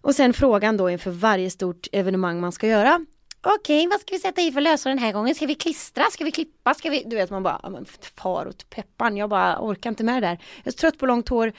[0.00, 3.06] Och sen frågan då inför varje stort evenemang man ska göra.
[3.44, 5.34] Okej, vad ska vi sätta i för lösare den här gången?
[5.34, 6.04] Ska vi klistra?
[6.10, 6.74] Ska vi klippa?
[6.74, 7.02] Ska vi?
[7.06, 7.84] Du vet man bara,
[8.16, 9.16] far åt peppan.
[9.16, 10.38] Jag bara orkar inte med det där.
[10.56, 11.52] Jag är så trött på långt hår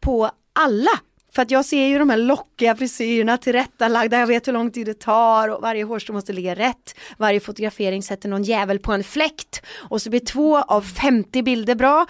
[0.00, 0.90] på alla.
[1.34, 4.86] För att jag ser ju de här lockiga frisyrerna tillrättalagda, jag vet hur lång tid
[4.86, 6.94] det tar och varje hårstrå måste ligga rätt.
[7.16, 11.74] Varje fotografering sätter någon jävel på en fläkt och så blir två av 50 bilder
[11.74, 12.06] bra.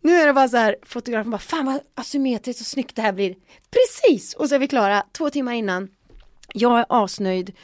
[0.00, 3.12] Nu är det bara så här, fotografen bara, fan vad asymmetriskt och snyggt det här
[3.12, 3.34] blir.
[3.70, 4.34] Precis!
[4.34, 5.88] Och så är vi klara två timmar innan.
[6.52, 7.54] Jag är asnöjd.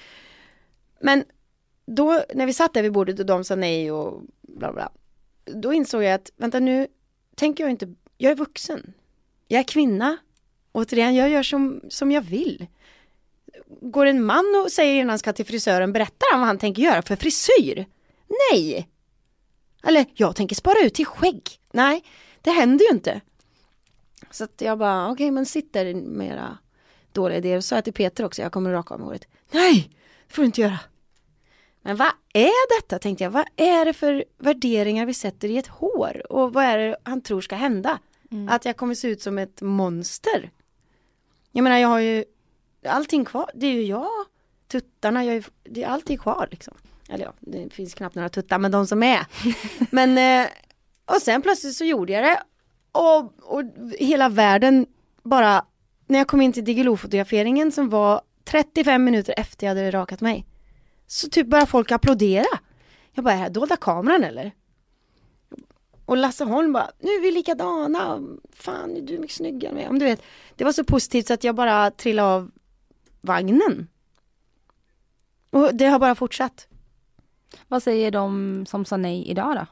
[1.03, 1.24] Men
[1.86, 4.92] då när vi satt där vid bordet och de sa nej och bla bla.
[5.44, 6.86] Då insåg jag att, vänta nu,
[7.34, 8.92] tänker jag inte, jag är vuxen.
[9.48, 10.16] Jag är kvinna.
[10.72, 12.66] Återigen, jag gör som, som jag vill.
[13.80, 16.82] Går en man och säger innan han ska till frisören, berättar han vad han tänker
[16.82, 17.86] göra för frisyr?
[18.50, 18.88] Nej!
[19.84, 21.42] Eller, jag tänker spara ut till skägg.
[21.72, 22.05] Nej,
[22.40, 23.20] det händer ju inte.
[24.30, 26.59] Så att jag bara, okej men sitt där med era
[27.12, 27.61] dåliga idéer.
[27.61, 29.26] Så sa jag till Peter också, jag kommer att raka av mig håret.
[29.50, 29.90] Nej,
[30.28, 30.78] det får du inte göra.
[31.82, 35.66] Men vad är detta tänkte jag, vad är det för värderingar vi sätter i ett
[35.66, 36.32] hår?
[36.32, 37.98] Och vad är det han tror ska hända?
[38.48, 40.50] Att jag kommer se ut som ett monster.
[41.52, 42.24] Jag menar jag har ju
[42.86, 44.08] allting kvar, det är ju jag.
[44.68, 46.74] Tuttarna, jag är, det är alltid kvar liksom.
[47.08, 49.26] Eller ja, det finns knappt några tuttar men de som är.
[49.90, 50.50] men eh,
[51.04, 52.42] och sen plötsligt så gjorde jag det.
[52.92, 53.64] Och, och
[53.98, 54.86] hela världen
[55.22, 55.64] bara,
[56.06, 60.46] när jag kom in till Diggiloo-fotograferingen som var 35 minuter efter jag hade rakat mig.
[61.12, 62.58] Så typ började folk applådera.
[63.12, 64.52] Jag bara, är det här dolda kameran eller?
[66.06, 69.88] Och Lasse Holm bara, nu är vi likadana, fan du är mycket snyggare mig.
[69.88, 70.22] Om du vet,
[70.56, 72.50] det var så positivt så att jag bara trillade av
[73.20, 73.88] vagnen.
[75.50, 76.66] Och det har bara fortsatt.
[77.68, 79.66] Vad säger de som sa nej idag då?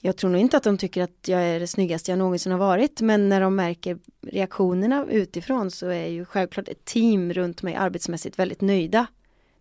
[0.00, 2.58] Jag tror nog inte att de tycker att jag är det snyggaste jag någonsin har
[2.58, 7.74] varit, men när de märker reaktionerna utifrån så är ju självklart ett team runt mig
[7.74, 9.06] arbetsmässigt väldigt nöjda.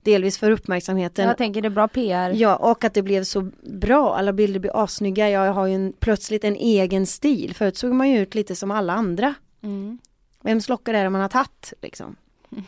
[0.07, 1.27] Delvis för uppmärksamheten.
[1.27, 2.29] Jag tänker det är bra PR.
[2.29, 4.15] Ja, och att det blev så bra.
[4.15, 5.29] Alla bilder blir assnygga.
[5.29, 7.53] Jag har ju en, plötsligt en egen stil.
[7.55, 9.33] Förut såg man ju ut lite som alla andra.
[9.61, 9.97] Mm.
[10.41, 12.15] Vems lockar är det man har tagit liksom?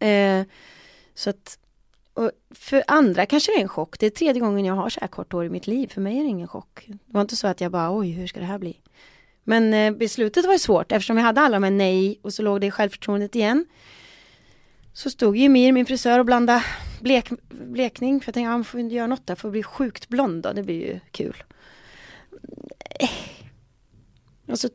[0.00, 0.44] Eh,
[1.14, 1.58] så att,
[2.50, 3.98] för andra kanske det är en chock.
[3.98, 5.88] Det är tredje gången jag har så här kort hår i mitt liv.
[5.88, 6.84] För mig är det ingen chock.
[6.86, 8.80] Det var inte så att jag bara, oj, hur ska det här bli?
[9.44, 12.60] Men eh, beslutet var ju svårt eftersom jag hade alla här nej och så låg
[12.60, 13.66] det i självförtroendet igen.
[14.98, 16.64] Så stod ju Mir, min frisör, och blandade
[17.00, 20.08] blek, blekning, för jag tänkte, ja, får inte göra något där för att bli sjukt
[20.08, 21.42] blond då, det blir ju kul.
[23.00, 23.10] Eh.
[24.46, 24.68] Och så,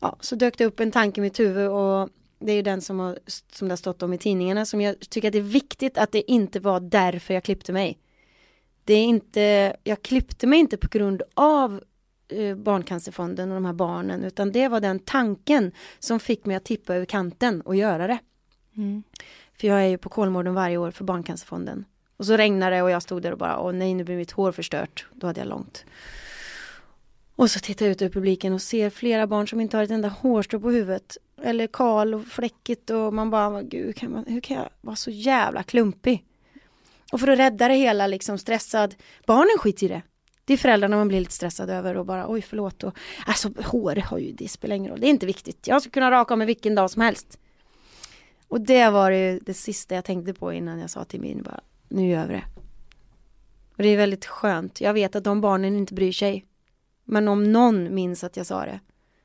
[0.00, 2.08] ja, så dök det upp en tanke i mitt huvud och
[2.38, 3.18] det är ju den som, har,
[3.52, 6.12] som det har stått om i tidningarna som jag tycker att det är viktigt att
[6.12, 7.98] det inte var därför jag klippte mig.
[8.84, 11.82] Det är inte, jag klippte mig inte på grund av
[12.28, 16.64] eh, Barncancerfonden och de här barnen utan det var den tanken som fick mig att
[16.64, 18.18] tippa över kanten och göra det.
[18.76, 19.02] Mm.
[19.60, 21.84] För jag är ju på Kolmården varje år för Barncancerfonden.
[22.16, 24.30] Och så regnade det och jag stod där och bara, åh nej nu blir mitt
[24.30, 25.06] hår förstört.
[25.12, 25.84] Då hade jag långt.
[27.36, 29.90] Och så tittar jag ut över publiken och ser flera barn som inte har ett
[29.90, 31.16] enda hårstrå på huvudet.
[31.42, 35.10] Eller kal och fläckigt och man bara, gud kan man, hur kan jag vara så
[35.10, 36.24] jävla klumpig?
[37.12, 38.94] Och för att rädda det hela liksom stressad,
[39.26, 40.02] barnen skiter i det.
[40.44, 42.84] Det är föräldrarna man blir lite stressad över och bara oj förlåt.
[42.84, 45.66] Och, alltså hår har ju, det spelar ingen roll, det är inte viktigt.
[45.66, 47.38] Jag ska kunna raka av mig vilken dag som helst.
[48.50, 51.60] Och det var det, det sista jag tänkte på innan jag sa till min bara,
[51.88, 52.44] nu gör vi det.
[53.76, 54.80] Och det är väldigt skönt.
[54.80, 56.46] Jag vet att de barnen inte bryr sig.
[57.04, 58.80] Men om någon minns att jag sa det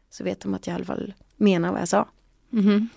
[0.09, 2.07] så vet de att jag i alla fall menar vad jag sa.
[2.49, 2.89] Mhm.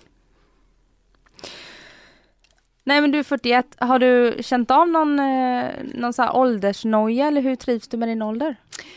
[2.89, 5.65] Nej men du är 41, har du känt av någon, eh,
[5.95, 8.55] någon så här åldersnoja eller hur trivs du med din ålder?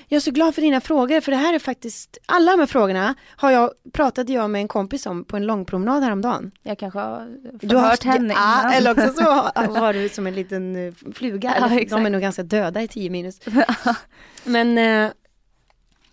[0.08, 2.66] Jag är så glad för dina frågor för det här är faktiskt, alla de här
[2.66, 6.50] frågorna har jag, pratade jag med en kompis om på en långpromenad häromdagen.
[6.62, 8.72] Jag kanske har Du har hört henne ja, innan.
[8.72, 11.54] eller också så har- var du som en liten eh, fluga.
[11.60, 13.40] Ja, de är nog ganska döda i 10 minus.
[14.44, 15.10] Men eh,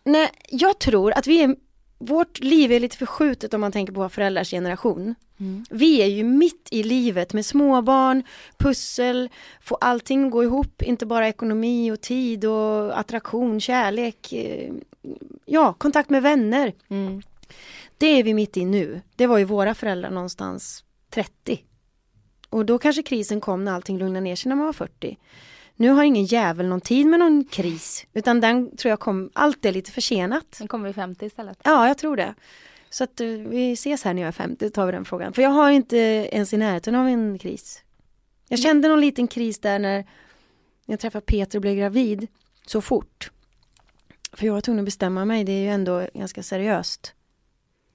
[0.04, 1.56] nej, jag tror att vi är,
[2.00, 5.16] vårt liv är lite förskjutet om man tänker på våra föräldrars generation.
[5.39, 5.66] Mm.
[5.70, 8.24] Vi är ju mitt i livet med småbarn,
[8.58, 9.30] pussel,
[9.62, 14.72] få allting att gå ihop, inte bara ekonomi och tid och attraktion, kärlek, eh,
[15.45, 16.74] ja, kontakt med vänner.
[16.89, 17.22] Mm.
[17.97, 19.02] Det är vi mitt i nu.
[19.16, 21.64] Det var ju våra föräldrar någonstans 30.
[22.50, 25.18] Och då kanske krisen kom när allting lugnade ner sig när man var 40.
[25.80, 29.66] Nu har ingen jävel någon tid med någon kris, utan den tror jag kom, allt
[29.66, 30.46] är lite försenat.
[30.52, 31.58] Sen kommer vi 50 istället.
[31.64, 32.34] Ja, jag tror det.
[32.90, 35.34] Så att eh, vi ses här när jag är 50, tar vi den frågan.
[35.34, 35.98] För jag har inte
[36.32, 37.84] ens i närheten av en kris.
[38.48, 40.06] Jag kände någon liten kris där när
[40.86, 42.28] jag träffade Peter och blev gravid
[42.66, 43.32] så fort.
[44.34, 47.14] För jag var tvungen att bestämma mig, det är ju ändå ganska seriöst.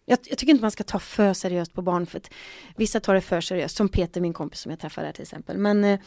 [0.04, 2.30] Jag, jag tycker inte man ska ta för seriöst på barn för att
[2.76, 5.58] vissa tar det för seriöst, som Peter, min kompis som jag träffade där till exempel.
[5.58, 6.00] Men eh,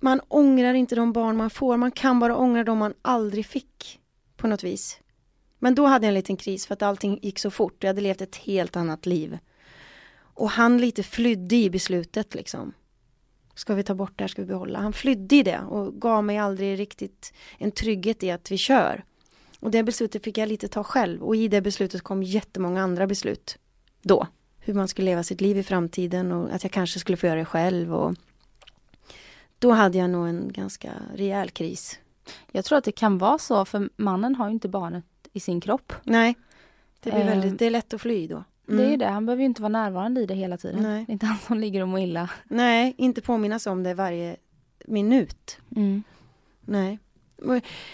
[0.00, 4.00] man ångrar inte de barn man får, man kan bara ångra de man aldrig fick
[4.36, 5.00] på något vis.
[5.58, 7.76] Men då hade jag en liten kris för att allting gick så fort.
[7.84, 9.38] Jag hade levt ett helt annat liv.
[10.16, 12.72] Och han lite flydde i beslutet liksom.
[13.54, 14.78] Ska vi ta bort det här, ska vi behålla?
[14.78, 19.04] Han flydde i det och gav mig aldrig riktigt en trygghet i att vi kör.
[19.60, 23.06] Och det beslutet fick jag lite ta själv och i det beslutet kom jättemånga andra
[23.06, 23.58] beslut.
[24.02, 24.26] Då.
[24.58, 27.38] Hur man skulle leva sitt liv i framtiden och att jag kanske skulle få göra
[27.38, 28.14] det själv och
[29.58, 31.98] då hade jag nog en ganska rejäl kris.
[32.52, 35.60] Jag tror att det kan vara så för mannen har ju inte barnet i sin
[35.60, 35.92] kropp.
[36.02, 36.34] Nej.
[37.00, 38.44] Det blir väldigt, det är lätt att fly då.
[38.66, 38.98] Det är Mm.
[38.98, 40.82] det, han behöver ju inte vara närvarande i det hela tiden.
[40.82, 41.04] Nej.
[41.06, 42.30] Det är inte han som ligger och mår illa.
[42.44, 44.36] Nej, inte påminnas om det varje
[44.86, 45.58] minut.
[45.76, 46.02] Mm.
[46.60, 46.98] Nej.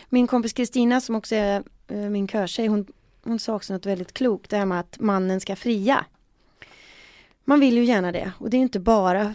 [0.09, 2.87] Min kompis Kristina som också är eh, min körtjej, hon,
[3.25, 6.05] hon sa också något väldigt klokt, det här med att mannen ska fria.
[7.45, 9.35] Man vill ju gärna det och det är inte bara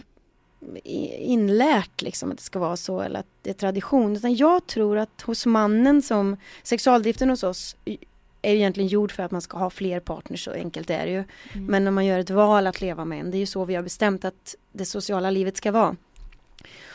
[0.84, 4.98] inlärt liksom att det ska vara så eller att det är tradition utan jag tror
[4.98, 7.76] att hos mannen som sexualdriften hos oss
[8.42, 11.12] är ju egentligen gjord för att man ska ha fler partners, så enkelt är det
[11.12, 11.24] ju.
[11.54, 13.74] Men när man gör ett val att leva med en, det är ju så vi
[13.74, 15.96] har bestämt att det sociala livet ska vara.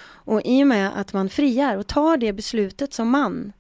[0.06, 3.54] Och i och med att man friar och tar det beslutet som man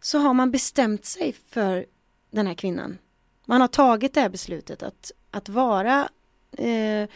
[0.00, 1.86] så har man bestämt sig för
[2.30, 2.98] den här kvinnan.
[3.44, 6.08] Man har tagit det här beslutet att, att vara
[6.58, 7.08] eh,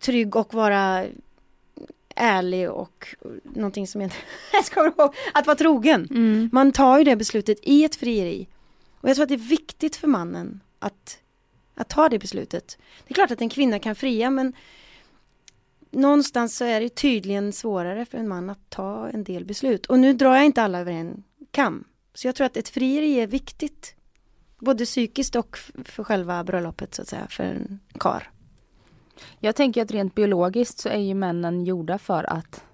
[0.00, 1.06] trygg och vara
[2.16, 4.12] ärlig och någonting som jag
[4.52, 6.08] jag ska ihåg, att vara trogen.
[6.10, 6.50] Mm.
[6.52, 8.48] Man tar ju det beslutet i ett frieri.
[9.00, 11.18] Och jag tror att det är viktigt för mannen att,
[11.74, 12.78] att ta det beslutet.
[13.06, 14.52] Det är klart att en kvinna kan fria men
[15.90, 19.86] någonstans så är det tydligen svårare för en man att ta en del beslut.
[19.86, 21.84] Och nu drar jag inte alla över en kam.
[22.14, 23.94] Så jag tror att ett frieri är viktigt.
[24.58, 28.30] Både psykiskt och för själva bröllopet så att säga, för en kar.
[29.38, 32.64] Jag tänker att rent biologiskt så är ju männen gjorda för att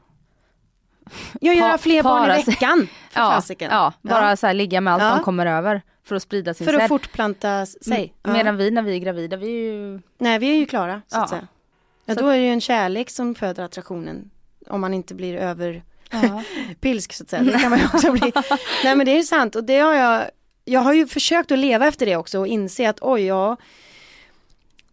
[1.41, 3.71] Jag Pa- gör fler barn i veckan, för ja, fasiken.
[3.71, 4.37] ja, bara Ja.
[4.37, 5.15] så här ligga med allt Ja.
[5.15, 6.89] de kommer över för att sprida sin För att cell.
[6.89, 8.15] fortplanta sig.
[8.23, 8.33] Ja.
[8.33, 10.01] Medan vi när vi är gravida, vi är ju...
[10.19, 11.29] Nej, vi är ju klara så att Ja.
[11.29, 11.47] säga.
[12.05, 14.31] Ja, då är det ju en kärlek som föder attraktionen.
[14.69, 17.43] Om man inte blir överpilsk så att säga.
[17.43, 18.33] Det kan man också bli.
[18.85, 20.25] Nej men det är ju sant och det har jag,
[20.65, 23.57] jag har ju försökt att leva efter det också och inse att oj ja,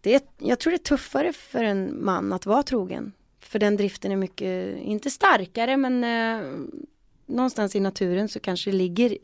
[0.04, 3.12] det är, jag tror det är tuffare för en man att vara trogen.
[3.40, 6.50] För den driften är mycket, inte starkare men eh,
[7.26, 9.18] någonstans i naturen så kanske det ligger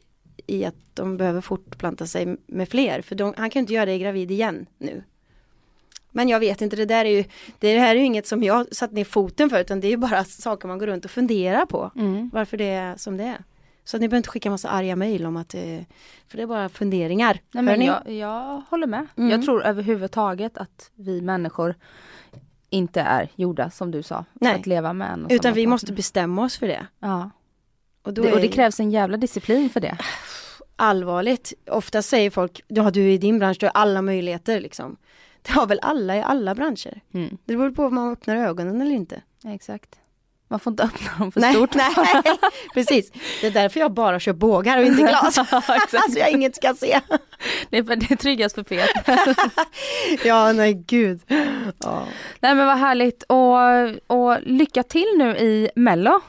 [0.47, 3.03] i att de behöver fortplanta sig med fler.
[3.03, 5.03] För de, han kan inte göra det gravid igen nu.
[6.11, 7.24] Men jag vet inte, det där är ju,
[7.59, 9.97] det här är ju inget som jag satt ner foten för utan det är ju
[9.97, 11.91] bara saker man går runt och funderar på.
[11.97, 12.31] Mm.
[12.33, 13.45] Varför det är som det är.
[13.91, 15.61] Så att ni behöver inte skicka massa arga mejl om att, eh,
[16.28, 17.41] för det är bara funderingar.
[17.53, 19.07] Nej, men jag, jag håller med.
[19.16, 19.30] Mm.
[19.30, 21.74] Jag tror överhuvudtaget att vi människor
[22.68, 24.24] inte är gjorda som du sa.
[24.32, 24.55] Nej.
[24.55, 26.86] Att leva med en och Utan vi måste bestämma oss för det.
[26.99, 27.30] Ja.
[28.03, 29.99] Och, Det, och är det krävs en jävla disciplin för det.
[30.76, 31.53] allvarligt.
[31.66, 34.97] Ofta säger folk, ja du är i din bransch, du har alla möjligheter liksom.
[35.43, 37.01] Det har väl alla i alla branscher.
[37.14, 37.38] Mm.
[37.45, 39.22] Det beror på om man öppnar ögonen eller inte.
[39.45, 39.99] Exakt.
[40.51, 41.74] Man får inte öppna dem för nej, stort.
[41.74, 41.94] nej,
[42.74, 43.12] precis.
[43.40, 45.38] Det är därför jag bara kör bågar och inte glas.
[45.68, 47.01] alltså jag inget ska se.
[47.70, 49.36] Det är, det är tryggast för Peter.
[50.26, 51.20] Ja, nej gud.
[51.78, 52.05] Ja.
[52.40, 56.20] Nej men vad härligt och, och lycka till nu i Mello.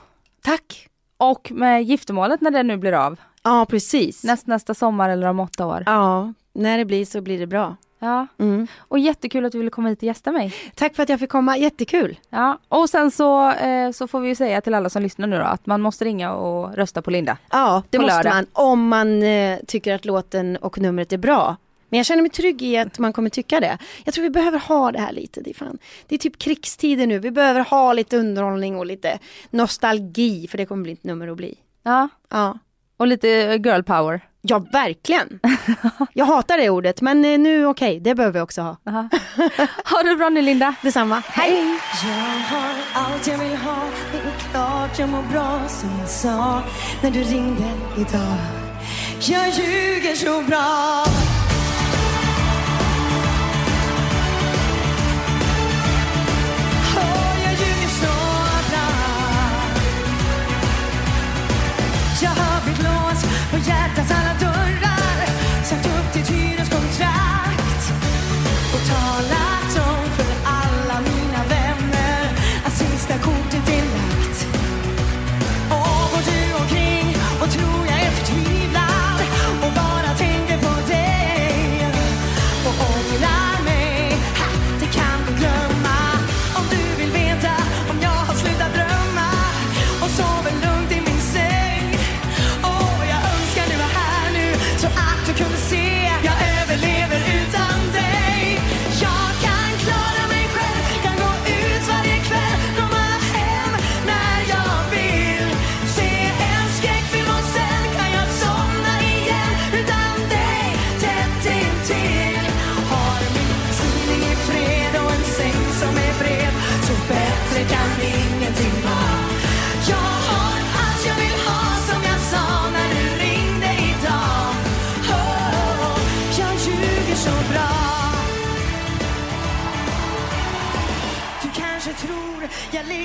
[0.43, 0.88] Tack.
[1.17, 3.19] Och med giftermålet när det nu blir av.
[3.43, 4.24] Ja, precis.
[4.24, 5.84] Näst, nästa sommar eller om åtta år.
[5.86, 7.76] Ja, när det blir så blir det bra.
[8.04, 8.28] Ja.
[8.39, 8.68] Mm.
[8.78, 10.54] Och jättekul att du ville komma hit och gästa mig.
[10.76, 12.20] Tack för att jag fick komma, jättekul.
[12.30, 12.58] Ja.
[12.68, 15.43] Och sen så, eh, så får vi ju säga till alla som lyssnar nu då
[15.43, 17.38] att man måste ringa och rösta på Linda.
[17.52, 18.34] Ja, det På måste lördag.
[18.34, 21.56] man om man eh, tycker att låten och numret är bra.
[21.89, 23.78] Men jag känner mig trygg i att man kommer tycka det.
[24.06, 25.41] Jag tror vi behöver ha det här lite.
[25.41, 25.78] Det är, fan,
[26.08, 27.20] det är typ krigstider nu.
[27.20, 30.47] Vi behöver ha lite underhållning och lite nostalgi.
[30.47, 31.56] För det kommer bli ett nummer att bli.
[31.84, 32.10] Ja.
[32.30, 32.58] Ja,
[33.02, 33.28] Och lite
[33.64, 34.22] girl power.
[34.41, 35.39] ja verkligen.
[36.14, 38.78] Jag hatar det ordet men eh, nu okej, det behöver vi också ha.
[38.88, 39.10] Aha.
[39.86, 40.76] Ha det bra nu Linda.
[40.82, 41.24] Detsamma.
[41.28, 41.80] Hej!
[42.04, 46.64] Jag har allt jag vill ha, det är klart jag mår bra som jag sa
[47.04, 48.38] när du ringde idag.
[49.20, 51.06] Jag ljuger så bra.
[63.62, 64.20] Låst på hjärtats alla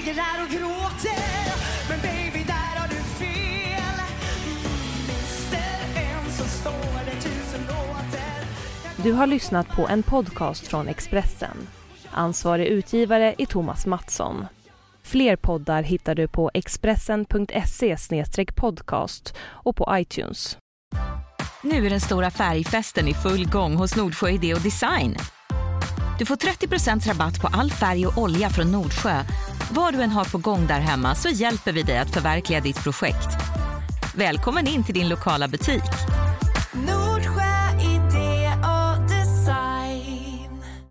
[0.07, 1.53] ligger här och gråter
[1.89, 4.01] Men baby, där har du fel
[5.07, 11.57] Mister en så står det tusen låter Du har lyssnat på en podcast från Expressen.
[12.11, 14.47] Ansvarig utgivare är Thomas Mattsson.
[15.03, 17.97] Fler poddar hittar du på expressen.se
[18.57, 20.59] podcast och på iTunes.
[21.63, 25.17] Nu är den stora färgfesten i full gång hos Nordsjö Idé och Design.
[26.19, 29.23] Du får 30% rabatt på all färg och olja från Nordsjö.
[29.71, 32.85] Vad du än har på gång där hemma så hjälper vi dig att förverkliga ditt
[32.85, 33.29] projekt.
[34.15, 35.83] Välkommen in till din lokala butik.